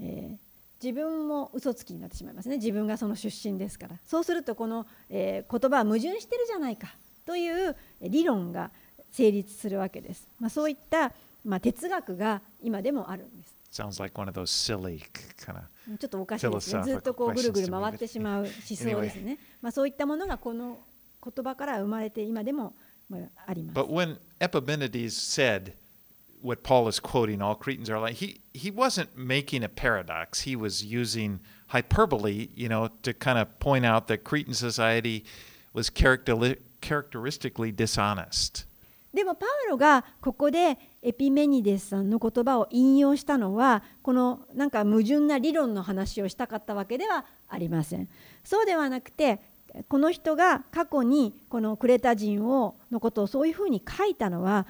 [0.02, 0.38] えー
[0.82, 2.56] 自分も嘘つきになってしまいますね。
[2.56, 3.98] 自分がその出身ですから。
[4.08, 6.96] そうするとこの、えー言葉は矛盾してるじゃないか
[7.28, 8.72] という理論が
[9.12, 11.12] 成立するわけです、まあ、そういった、
[11.46, 13.59] まあ、哲学が今でもあるんです。
[13.71, 15.03] Sounds like one of those silly
[15.45, 16.83] kind of ちょっとおかしいですね。
[16.85, 19.39] ずっとこうぐるぐる回ってしまう思想ですね。
[19.61, 20.79] まあそういったものがこの
[21.23, 22.75] 言葉から生まれて今でも
[23.09, 23.77] まああります。
[23.77, 25.73] But when Epimenides said
[26.45, 30.43] what Paul is quoting, all Cretans are like, he, he wasn't making a paradox.
[30.43, 35.25] He was using hyperbole, you know, to kind of point out that Cretan society
[35.73, 38.67] was characteri- characteristically dishonest.
[39.14, 48.08] でもパウロがここでエピメニデスさんの言葉を引用したのはこのなんか矛盾な理論の話をしたかったわけではありません。
[48.44, 49.40] そうではなくて
[49.88, 54.68] この人が過去にこのクレタ人をのことをそういうふうに書いたのは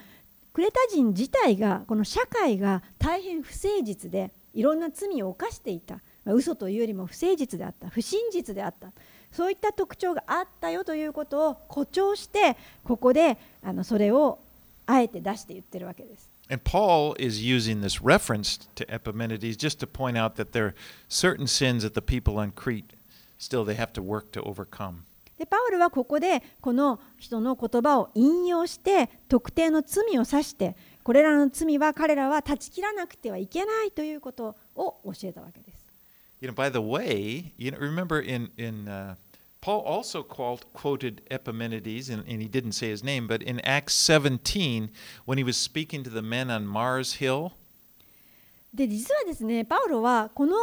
[0.54, 5.99] クレタ人自体がこの社会が大変不誠実でいろんな罪を犯していた。
[6.25, 7.89] まあ嘘というよりも不誠実であった。
[7.89, 8.91] 不真実であった。
[9.31, 14.39] そういった特徴があったよということを誇張してここであのそれを
[14.85, 16.29] あえて出して言ってるわけです。
[16.51, 20.73] And Paul is using this reference to Epimenides just to point out that there are
[21.07, 22.95] certain sins that the people on Crete
[23.37, 25.03] still they have to work to overcome.
[25.37, 35.78] でパウルはここでこの人の言葉を引用して特定の罪を指してこれらの罪は彼らは断ち切らなくてはいけないということを教えたわけです。
[36.41, 39.15] You know, by the way, you know, remember in in uh,
[39.62, 43.94] Paul also called, quoted Epimenides, and, and he didn't say his name, but in Acts
[43.96, 44.90] 17,
[45.25, 47.52] when he was speaking to the men on Mars Hill,
[48.73, 50.56] で実はですねパウロはこの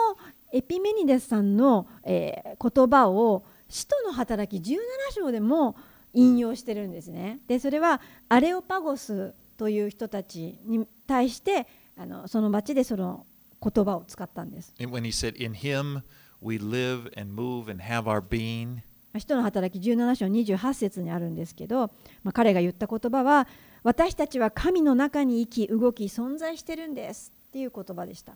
[0.52, 4.78] エピメニデスさんの、えー言葉を使徒の働き17
[5.12, 5.76] 章でも
[6.14, 7.40] 引用してるんですね。
[7.48, 11.66] でそれはアレオパゴスという人たちに対して
[11.98, 13.25] あのその町でその
[13.62, 14.74] 言葉を使ったんです。
[14.80, 16.02] and when he said, In him
[16.42, 18.78] we live and move and have our being.
[19.18, 21.90] 使徒の働き17章28節にあるんですけど、
[22.22, 23.48] まあ、彼が言った言葉は
[23.82, 28.34] 私たちは神の中に生き動き存在してるんですっていう言葉でした。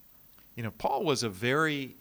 [0.56, 1.96] You know, Paul was a very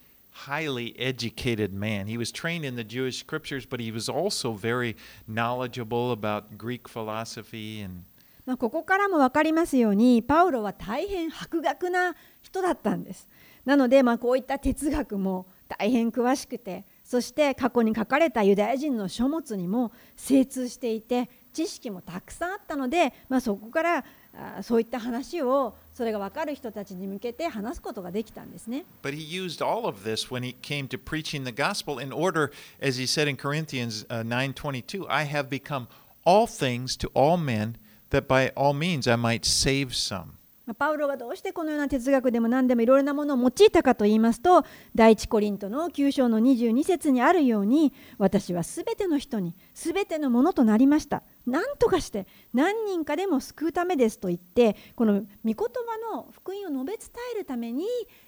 [0.48, 2.08] highly educated man.
[2.08, 4.96] He was trained in the Jewish scriptures, but he was also very
[5.28, 8.04] knowledgeable about Greek philosophy and
[8.46, 13.28] まあ、ここからも分かりますようにパウロは大変博学な人だったんです。
[13.66, 28.86] なので、まあ、こういった哲学も大変詳しくてそして過去に書かれたユダヤ人の書物にも精通していて知識もたくさんあったので、まあ、そこからあそういった話をそれが分かる人たちに向けて話すことができたんですね。
[29.02, 33.00] But he used all of this when he came to preaching the gospel in order, as
[33.00, 35.88] he said in Corinthians 9:22, I have become
[36.26, 37.76] all things to all men,
[38.12, 40.40] that by all means I might save some.
[40.70, 57.88] まあパウロがどうしてこのような哲学でも何でもいろいろなものを用いたかと言いますと第一コリントの9章の22節にあるように私はすべての人にすべてのものとなりました何とかして何人かでも救うためですと言ってこの御言葉の福音を述べ伝えるために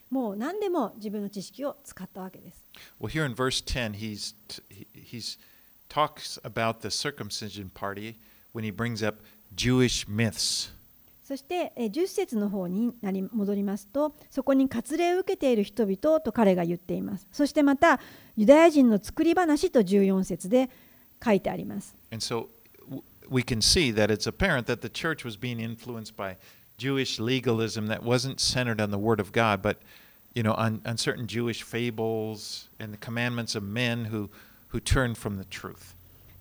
[0.10, 2.66] もう何でも自分の知識を使ったわけです
[3.00, 4.34] Well, here in verse 10, he's,
[4.68, 5.38] he he's
[5.90, 8.16] talks about the circumcision party
[8.54, 9.22] when he brings up
[9.55, 10.73] Jewish myths.
[11.25, 17.99] そしてえー10節の方になり戻りますとそこに割礼を受けている人々と彼が言っていますそしてまた
[18.37, 20.71] ユダヤ人の作り話と14節で
[21.25, 22.47] 書いてあります And so
[22.89, 26.37] w- we can see that it's apparent that the church was being influenced by
[26.79, 29.79] Jewish legalism that wasn't centered on the Word of God, but
[30.35, 34.29] you know, on, on certain Jewish fables and the commandments of men who,
[34.69, 35.95] who turned from the truth.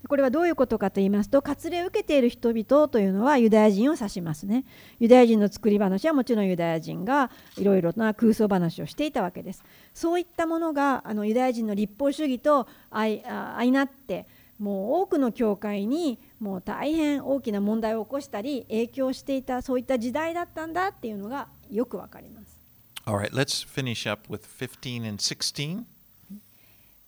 [0.08, 4.64] これはどういうことかと言いますと割礼を受けている人々というのはユダヤ人を指しますね。
[4.98, 9.62] ユダヤ人の作り話はもちろんユダヤ人がいろいろな空想話をしていたわけです。
[9.94, 13.22] そういったものがあのユダヤ人の立法主義と相
[13.70, 14.26] なって
[14.58, 22.58] もう多くの教会にもう大変大きな問題を起こしたり影響していたそういった時代だったんだっていうのがよくわかります。
[23.06, 25.84] Right, let's finish up with 15 and 16.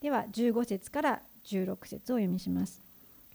[0.00, 2.80] では15節から16節をお読みします。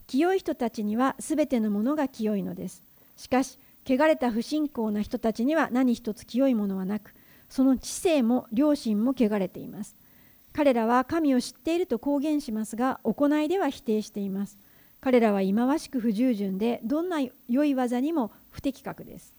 [0.07, 2.81] 清い人たちにはすべてのものが清いのです。
[3.17, 7.13] しかし汚れた不信仰な人たちには何一つ清いものはなく
[7.49, 9.95] その知性も良心も汚れています。
[10.53, 14.57] 彼らは神を知っていると公言しますが行いでは否定しています。
[14.99, 19.33] 彼らは忌まわしく不従順でどんな良い技にも不適格です。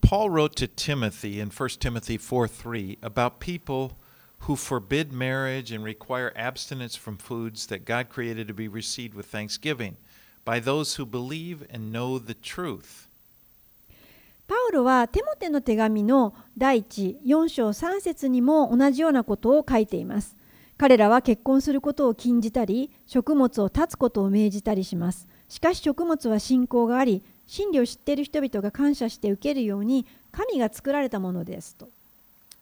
[0.00, 3.92] Paul wrote to Timothy in 1 Timothy 4 3 about people
[4.46, 9.26] who forbid marriage and require abstinence from foods that God created to be received with
[9.26, 9.96] thanksgiving
[10.44, 13.08] by those who believe and know the truth.
[14.48, 20.36] パウロはテモテの手紙の第1 4章3節にも同じようなことを書いています。
[20.76, 25.28] 彼らは結婚することを禁じたり、食物を断つことを命じたりします。
[25.48, 31.88] しかし食物は信仰があり、真理を知っている人々が感謝して受けるように神が作られたものですと。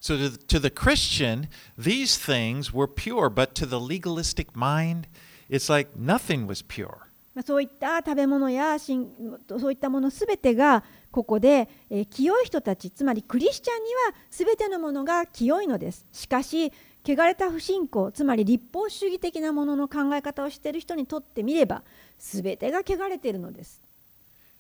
[0.00, 5.06] So to the, to the Christian, these things were pure, but to the legalistic mind,
[5.50, 7.06] it's like nothing was pure.
[7.34, 9.08] まあそういった食べ物やしん
[9.46, 10.82] そういったものすべてが
[11.12, 16.72] ここで、えー清い人たちつまりクリスチャンにはすべてのものが清いのですしかし
[17.04, 21.82] 汚れた不信仰つまり立法主義的なものの考え方をしている人にとってみれば
[22.18, 23.80] すべてが汚れているのです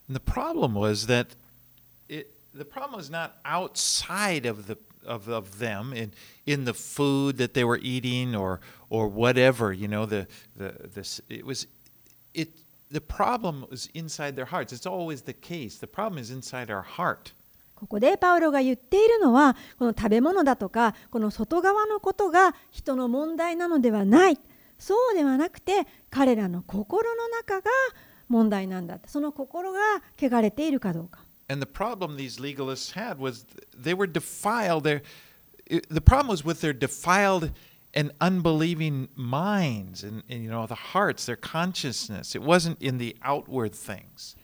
[0.08, 1.26] the problem was that
[2.08, 4.76] it, the problem was not outside of the
[5.06, 6.12] of, of them in
[6.46, 10.26] in the food that they were eating or or whatever you know the
[10.56, 11.66] the this it was
[12.34, 12.48] it
[12.90, 16.82] the problem was inside their hearts it's always the case the problem is inside our
[16.82, 17.32] heart
[17.74, 24.38] ここでパウロが言っているのはこの食べ物だとかこの外側のことが人の問題なのではない
[24.78, 27.70] そうではなくて彼らの心の中が
[28.28, 29.78] 問題なんだその心が
[30.20, 31.20] 汚れているかどうか
[31.50, 33.44] and the problem these legalists had was
[33.76, 35.02] they were defiled their
[35.88, 37.50] the problem was with their defiled
[37.92, 43.16] and unbelieving minds and, and you know the hearts their consciousness it wasn't in the
[43.22, 44.36] outward things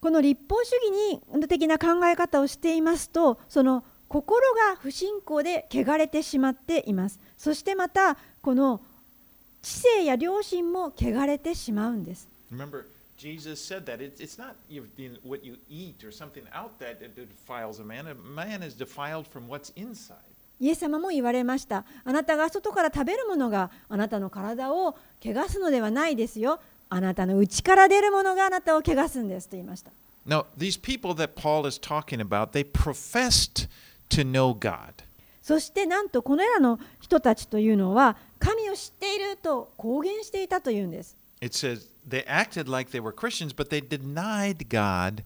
[0.00, 8.80] この立法主義に的な考え方をしていますとその心が不信仰で汚れてしまっていますそしてまたこの
[9.62, 12.86] 知性や良心も汚れてしまうんです Remember,
[13.20, 14.56] Jesus said that it's, it's not
[15.22, 18.06] what you eat or something out that it defiles a man.
[18.06, 20.16] A man is defiled from what's inside.
[20.58, 24.94] イエス様も言われましたあなたが外から食べるものがあなたの体を
[25.24, 26.60] 汚すのではないですよ
[26.90, 29.90] あなたの内から出るものがあなたを汚すんですと言いました
[30.26, 33.68] Now, these people that Paul is talking about, they professed
[34.10, 35.02] to know God.
[35.42, 45.23] そしてなんとこのらの人たちというのは神を知っていると公言していたというんです It says they acted like they were Christians, but they denied God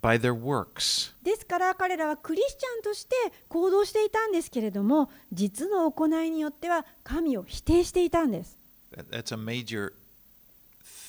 [0.00, 1.12] by their works.
[1.22, 3.14] ですから彼らはクリスチャンとして
[3.48, 8.56] 行動していたんですけれども実の行いによっては神を否定していたんです
[8.96, 9.92] That- That's a major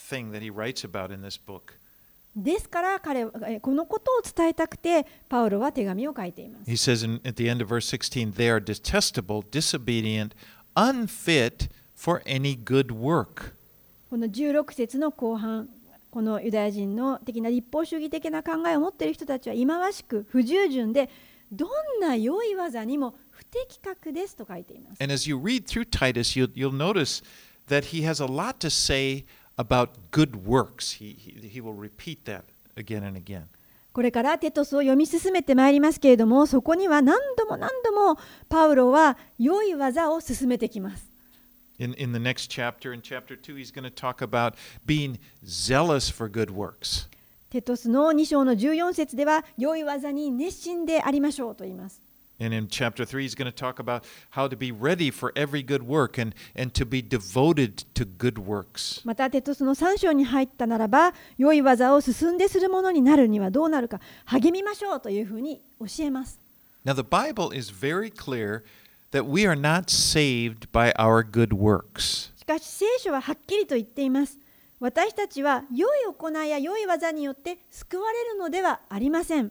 [0.09, 1.73] thing that he writes about in this book.
[2.35, 10.31] ですから彼はえこのことを伝えたくてパウロは手紙を書いています He says in, at the end of verse 16, they are detestable, disobedient,
[10.75, 13.53] unfit for any good work.
[14.14, 15.68] この16節の後半
[16.12, 21.10] このユダヤ人の的な立法主義的な考えを持っている人たちは忌まわしく不従順で
[21.50, 27.24] どんな良い技にも不適格ですと書いています And as you read through Titus, you, you'll notice
[27.66, 29.24] that he has a lot to say
[29.56, 31.00] about good works.
[31.00, 32.44] He, he, he will repeat that
[32.76, 33.46] again and again.
[33.92, 38.16] これからテトスを読み進めてまいりますけれどもそこには何度も何度も
[38.48, 41.13] パウロは良い技を進めてきます
[41.79, 46.09] In, in the next chapter, in chapter 2, he's going to talk about being zealous
[46.09, 47.07] for good works.
[47.49, 51.99] テトスの2章の14節では良い技に熱心でありましょうと言います
[52.41, 55.61] And in chapter 3, he's going to talk about how to be ready for every
[55.61, 59.01] good work and, and to be devoted to good works.
[59.03, 66.39] またテトスの3章に入ったならば良い技を進んでするものになるにはどうなるか励みましょうというふうに教えます
[66.85, 68.63] Now, the Bible is very clear that
[69.22, 72.32] we are not saved by our good works.
[72.44, 74.38] しかし聖書ははっきりと言っています
[74.78, 79.50] 私たちは良い行いや良い技によって救われるのではありません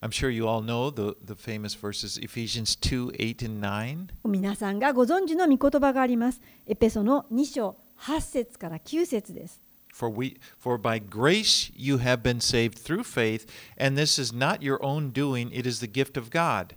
[0.00, 4.08] I'm sure you all know the, the famous verses Ephesians 2 8 and 9.
[4.28, 9.60] 皆さんがご存知の御言葉がありますエペソの2章8節から9節です
[9.92, 13.48] For, we, for by grace you have been saved through faith,
[13.78, 16.76] and this is not your own doing, it is the gift of God.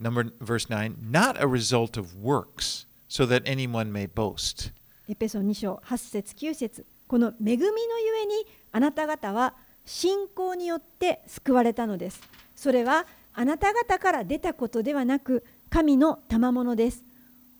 [0.00, 4.72] Number verse 9, not a result of works, so that anyone may boast.
[5.08, 7.70] エペソ2章8節9節この恵みのゆ
[8.22, 12.22] えにあなた方は信仰によって救われたのです
[12.54, 17.02] それはあなた方から出たことではなく神の賜物です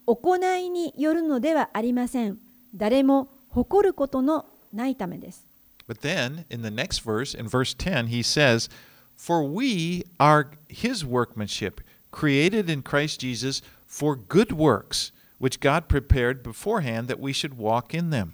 [0.06, 2.38] 行いによるのではありません
[2.72, 5.44] 誰も誇ることのないためです
[5.88, 8.70] But then, in the next verse, in verse 10, he says,
[9.16, 11.80] For we are his workmanship,
[12.10, 17.96] created in Christ Jesus for good works, which God prepared beforehand that we should walk
[17.96, 18.32] in them.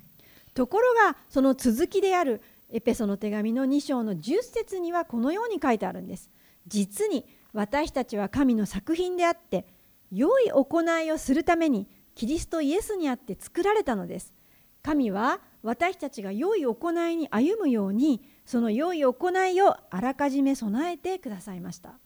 [0.54, 6.30] ところがその続きであるエペソの手紙の2章の10節にはこのように書いてあるんです。
[6.66, 9.66] 実に私たちは神の作品であって
[10.10, 14.34] 良い行いをするためにキリストイエスにあって作られたのです。
[14.82, 21.98] 神は私たちが良い行いに歩むようにその良い行いをあらかじめ備えてくださいました。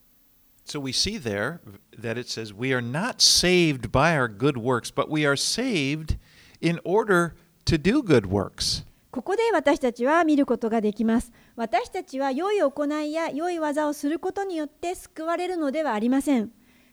[0.71, 1.59] So we see there
[1.97, 6.15] that it says, We are not saved by our good works, but we are saved
[6.61, 8.85] in order to do good works.
[9.11, 11.33] ここで私たちは見ることができます。
[11.57, 16.51] 私たちは良い行いや良い技をすることによって救われるのではありません。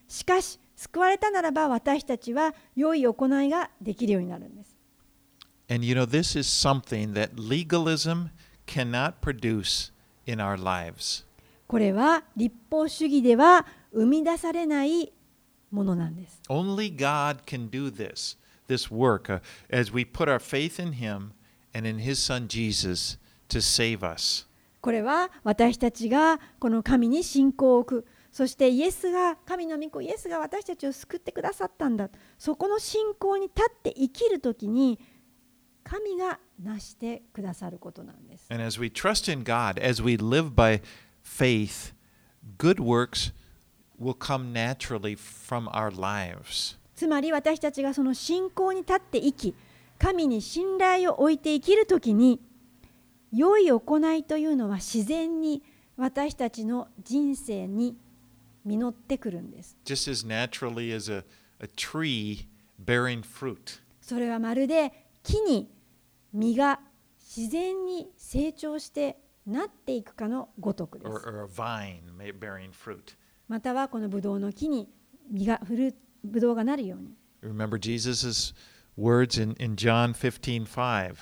[0.09, 4.77] しかし、救われたならば私たちは良い行いができるようになるんです。
[5.71, 8.31] And you know, this is something that legalism
[8.67, 9.93] cannot produce
[10.27, 11.28] in our lives.
[11.69, 15.13] これは立法主義では生み出されない
[15.71, 16.41] ものなんです。
[16.49, 18.39] Only God can do this,
[18.69, 19.41] this work, uh,
[19.71, 21.33] as we put our faith in Him
[21.75, 23.19] and in His Son Jesus
[23.51, 24.49] to save us.
[24.81, 28.07] これは私たちがこの神に信仰を置く。
[28.31, 32.09] そしてイエスが、神の御子イエスが私たちを救ってくださったんだ。
[32.39, 34.99] そこの信仰に立って生きるときに
[35.83, 38.47] 神が成してくださることなんです。
[38.51, 40.81] And as we trust in God, as we live by
[41.29, 41.93] faith,
[42.57, 43.33] good works
[43.99, 46.77] will come naturally from our lives.
[46.95, 49.55] つまり私たちがその信仰に立って生き
[49.99, 52.41] 神に信頼を置いて生きるときに
[53.33, 55.63] 良い行いというのは自然に
[55.97, 57.97] 私たちの人生に
[58.65, 61.25] 実ってくるんです just as naturally as a,
[61.61, 62.47] a tree
[62.85, 63.81] bearing fruit.
[64.01, 65.71] それはまるで木に
[66.33, 66.81] 実が
[67.21, 69.19] 自然に成長して
[69.49, 71.11] なっていくかのごとくです.
[73.49, 74.89] またはこのブドウの木に
[75.31, 78.55] 実がフルブドウがなるように Remember Jesus'
[78.99, 81.15] words in, in John 15 5.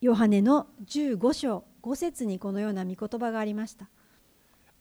[0.00, 3.88] ヨハネの15章5節にこのような御言葉がありました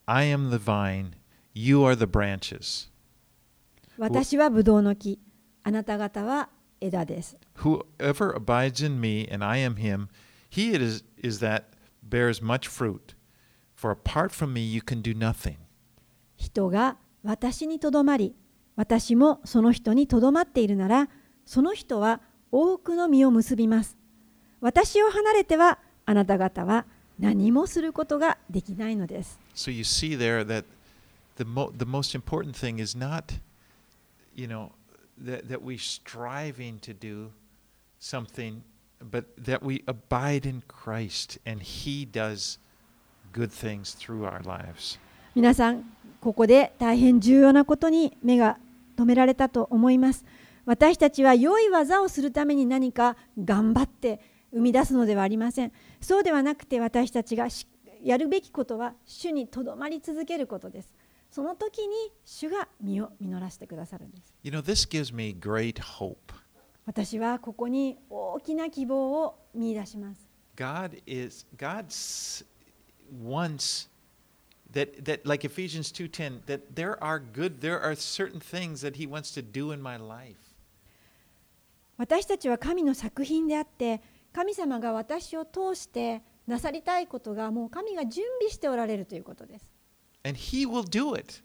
[0.06, 1.14] I am the vine,
[1.54, 2.90] you are the branches.
[3.98, 5.20] 私はブドウの木、
[5.64, 7.36] あなた方は枝です。
[7.58, 10.08] Whoever abides in me and I am him,
[10.52, 11.64] he it is, is that
[12.10, 13.16] bears much fruit.
[13.76, 15.58] For apart from me, you can do nothing.
[16.36, 18.36] 人が私にとどまり、
[18.76, 21.10] 私もその人にとどまっているなら、
[21.46, 23.98] その人は多くの実を結びます。
[24.62, 26.86] 私を離れてはあなた方は
[27.20, 29.40] 何もすることができないのです。
[29.56, 30.66] So you see there that
[31.38, 33.40] the mo- the most important thing is not,
[34.36, 34.72] you know,
[35.24, 37.30] that that we striving to do
[38.00, 38.62] something,
[39.00, 42.60] but that we abide in Christ and He does
[43.34, 45.00] good things through our lives.
[45.36, 45.84] 皆さん、
[46.20, 48.58] ここで大変重要なことに目が
[48.98, 50.26] 止められたと思います。
[50.66, 54.20] 私たちは良い技をするために何か頑張って
[54.52, 55.72] 生み出すのではありません。
[56.02, 57.68] そうではなくて私たちがし
[58.04, 60.94] やるべきことは主にとどまり続けることです。
[61.32, 61.96] その時に
[62.26, 64.34] 主が実を実らせてくださるんです。
[64.44, 66.16] You know, this gives me great hope.
[66.88, 70.26] 私はここに大きな希望を見出します。
[70.56, 71.88] God is God
[73.22, 73.90] wants
[74.72, 79.06] that that like Ephesians 2:10 that there are good there are certain things that he
[79.06, 80.38] wants to do in my life.
[81.98, 89.74] 私たちは神の作品であって神様が私を通してなさりたいことがもう神が準備しておられるということです。
[90.24, 91.44] And he will do it.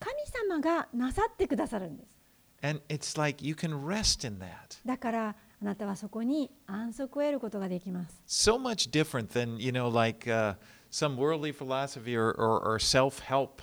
[0.00, 0.14] 神
[0.48, 2.17] 様がなさってくださるんです。
[2.62, 4.80] And it's like you can rest in that.
[4.84, 8.22] だからあなたはそこに安息を得ることができます。
[8.26, 10.54] So much different than, you know, like uh,
[10.90, 13.62] some worldly philosophy or, or, or self help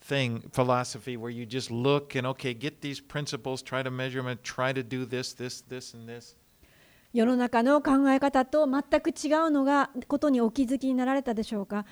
[0.00, 4.38] thing, philosophy, where you just look and, okay, get these principles, try to measure them,
[4.42, 6.36] try to do this, this, this, and this.
[7.14, 11.86] 世の中の考え方と全く違うのがことにお気づきになられたでしょうか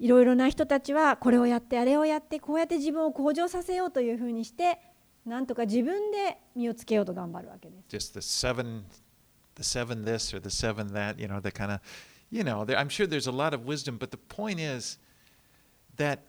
[0.00, 4.80] いろいろな人たちはこれをやってあれをやってこうやって自分を向上させようというふうにして
[5.24, 7.96] なんとか自分で身をつけようと頑張るわけです。
[7.96, 8.82] just the seven
[9.54, 11.80] the seven this or the seven that you know the kind of
[12.30, 14.98] you know there, i'm sure there's a lot of wisdom but the point is
[15.96, 16.20] that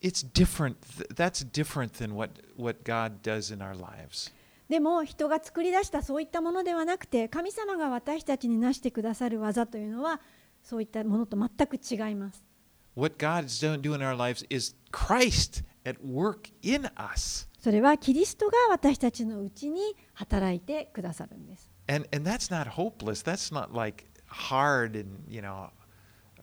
[0.00, 4.32] it's different Th- that's different than what what god does in our lives
[4.68, 10.20] でも人が作り出したそういったものではなくて神様が私たちになしてくださる技というのは
[10.62, 12.42] そういったものと全く違います。
[12.96, 19.80] what god is doing in our lives is christ at work in us それはキリストが私たちのうちに
[20.14, 21.68] 働いてくださるんです。
[21.88, 25.70] and and that's not hopeless that's not like hard and you know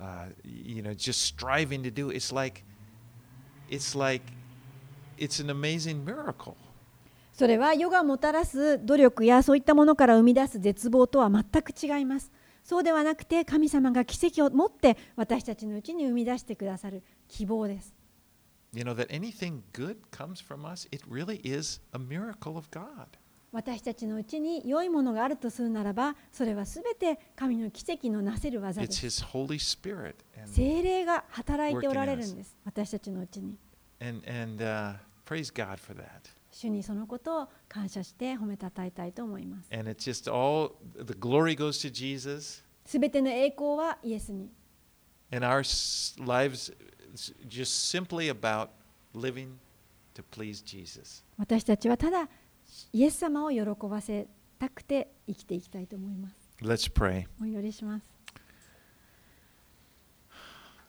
[0.01, 2.65] uh, you know just striving to do it's like
[3.69, 4.21] it's like
[5.17, 6.55] it's an amazing miracle
[7.31, 12.33] それは世がもたらす努力やそういったものから生み出す絶望とは全く違います。
[12.65, 17.92] そうではなくて神様が奇跡を持って私たちのうちに生み出してくださる希望です。
[18.73, 23.07] You know, that anything good comes from us, it really is a miracle of God.
[23.51, 29.23] 私たちのうちに良いものがあるとするならば、それはすべて神の奇跡のなせる技です。
[30.47, 33.55] 精霊が働いておられるんです、私たちのうちに。
[36.49, 39.69] 主にそのことを感謝して褒めたたえたいと思います。
[42.85, 44.49] すべての栄光はイエスに。
[47.48, 48.68] just simply about
[49.14, 49.58] living
[50.14, 51.24] to please Jesus.
[51.38, 52.28] 私たちはただ
[52.92, 54.26] イエス様を喜ばせ
[54.58, 56.34] たくて生きていきたいと思います。
[56.60, 57.26] Let's pray.
[57.40, 58.06] お祈りします。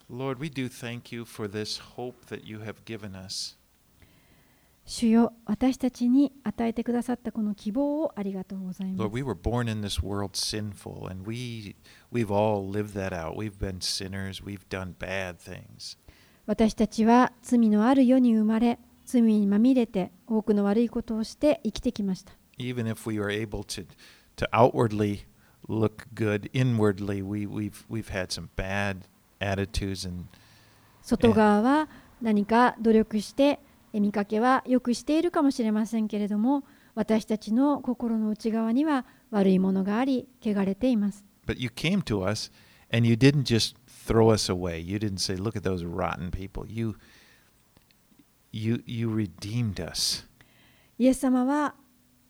[0.09, 3.55] Lord, we do thank you for this hope that you have given us.
[4.85, 9.15] 主よ私たちに与えてくださったこの希望をありがとうございま Lord, す。
[9.15, 11.75] we were born in this world sinful, and we
[12.11, 13.35] we've all lived that out.
[13.35, 14.43] We've been sinners.
[14.43, 15.95] We've done bad things.
[16.46, 22.32] 私たちは罪のある世に生まれ、罪にまみれて多くの悪いことをして生きてきました。
[22.58, 23.86] Even if we were able to
[24.36, 25.24] to outwardly
[25.68, 29.02] look good, inwardly we we've we've had some bad
[29.40, 30.26] attitudes and
[31.02, 31.88] 外側は
[32.20, 33.58] 何か努力して
[33.92, 36.64] え見かけは良くしているかもしれませんけれども
[36.94, 42.50] 私たちの心の内側には悪いものがあり汚れています but you came to us
[42.92, 43.76] and you didn't just
[44.06, 44.32] throw
[50.98, 51.74] イエス様は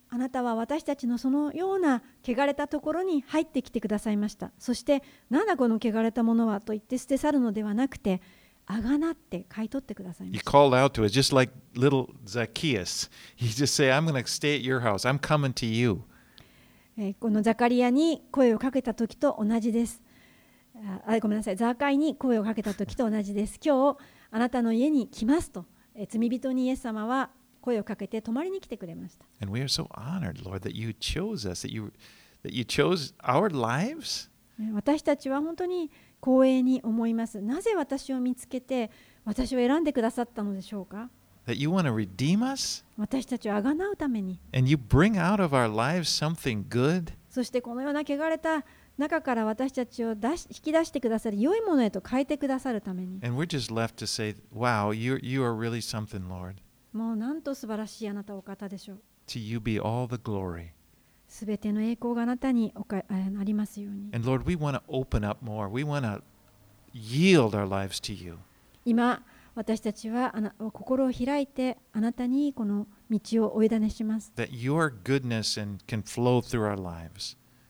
[0.09, 4.53] あなたは私たちのそのような汚れたところに入ってきてくださいました。
[4.61, 8.23] そして、なんだこの汚れたものはと言って捨て去るのではなくて、
[8.67, 10.31] あがなって買い取ってください。
[17.19, 20.01] このザカリアに声をかけた時と同じです。
[20.87, 23.59] ああごめんなさい、ザーカイに声をかけた時と同じです。
[23.65, 23.99] 今日、
[24.31, 25.65] あなたの家に来ますと、
[25.95, 27.31] えー罪人にイエス様は
[27.63, 29.25] 声をかけて泊まりに来てくれました。
[29.41, 31.93] And we are so honored, Lord, that you chose us, that you
[32.45, 34.29] that you chose our lives?
[34.61, 35.91] えー私たちは本当に
[36.23, 37.41] 光栄に思います。
[37.41, 38.91] なぜ私を見つけて、
[39.25, 41.09] 私を選んでくださったのでしょうか
[41.47, 42.85] ？That you want to redeem us?
[42.99, 47.13] 私たちをあがなうために、and you bring out of our lives something good?
[47.31, 48.65] そしてこのような汚れた
[48.97, 53.19] 中から私たちを出し引き出してくださり、良いものへと変えてくださるために。
[54.07, 55.81] Say, wow, you, you really、
[56.93, 59.01] もうなんと素晴らしいあなたお方でしょう。
[61.27, 63.03] すべての栄光があなたにおかあ,
[63.41, 64.13] ありますように。
[64.13, 64.45] Lord,
[68.85, 69.25] 今、
[69.57, 74.33] 私たちはあな心を開いてあなたにこの道をお委ねします。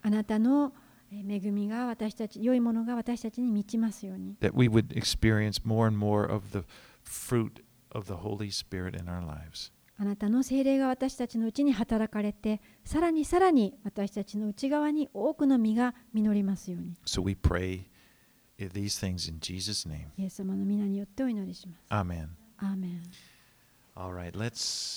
[0.02, 0.72] あなたの
[1.20, 6.64] 恵みが私たち良いものが私たちに満ちますように That we would experience more and more of the
[7.04, 9.72] fruit of the Holy Spirit in our lives.
[9.96, 17.84] あなたの精霊が私たちのうちに働かれてさらにさらに私たちの内側に多くの実が実りますように So we pray
[18.58, 20.06] these things in Jesus' name.
[20.16, 22.28] イエス様の皆によってお祈りします Amen.
[22.58, 23.02] アーメン
[23.96, 24.96] All right, let's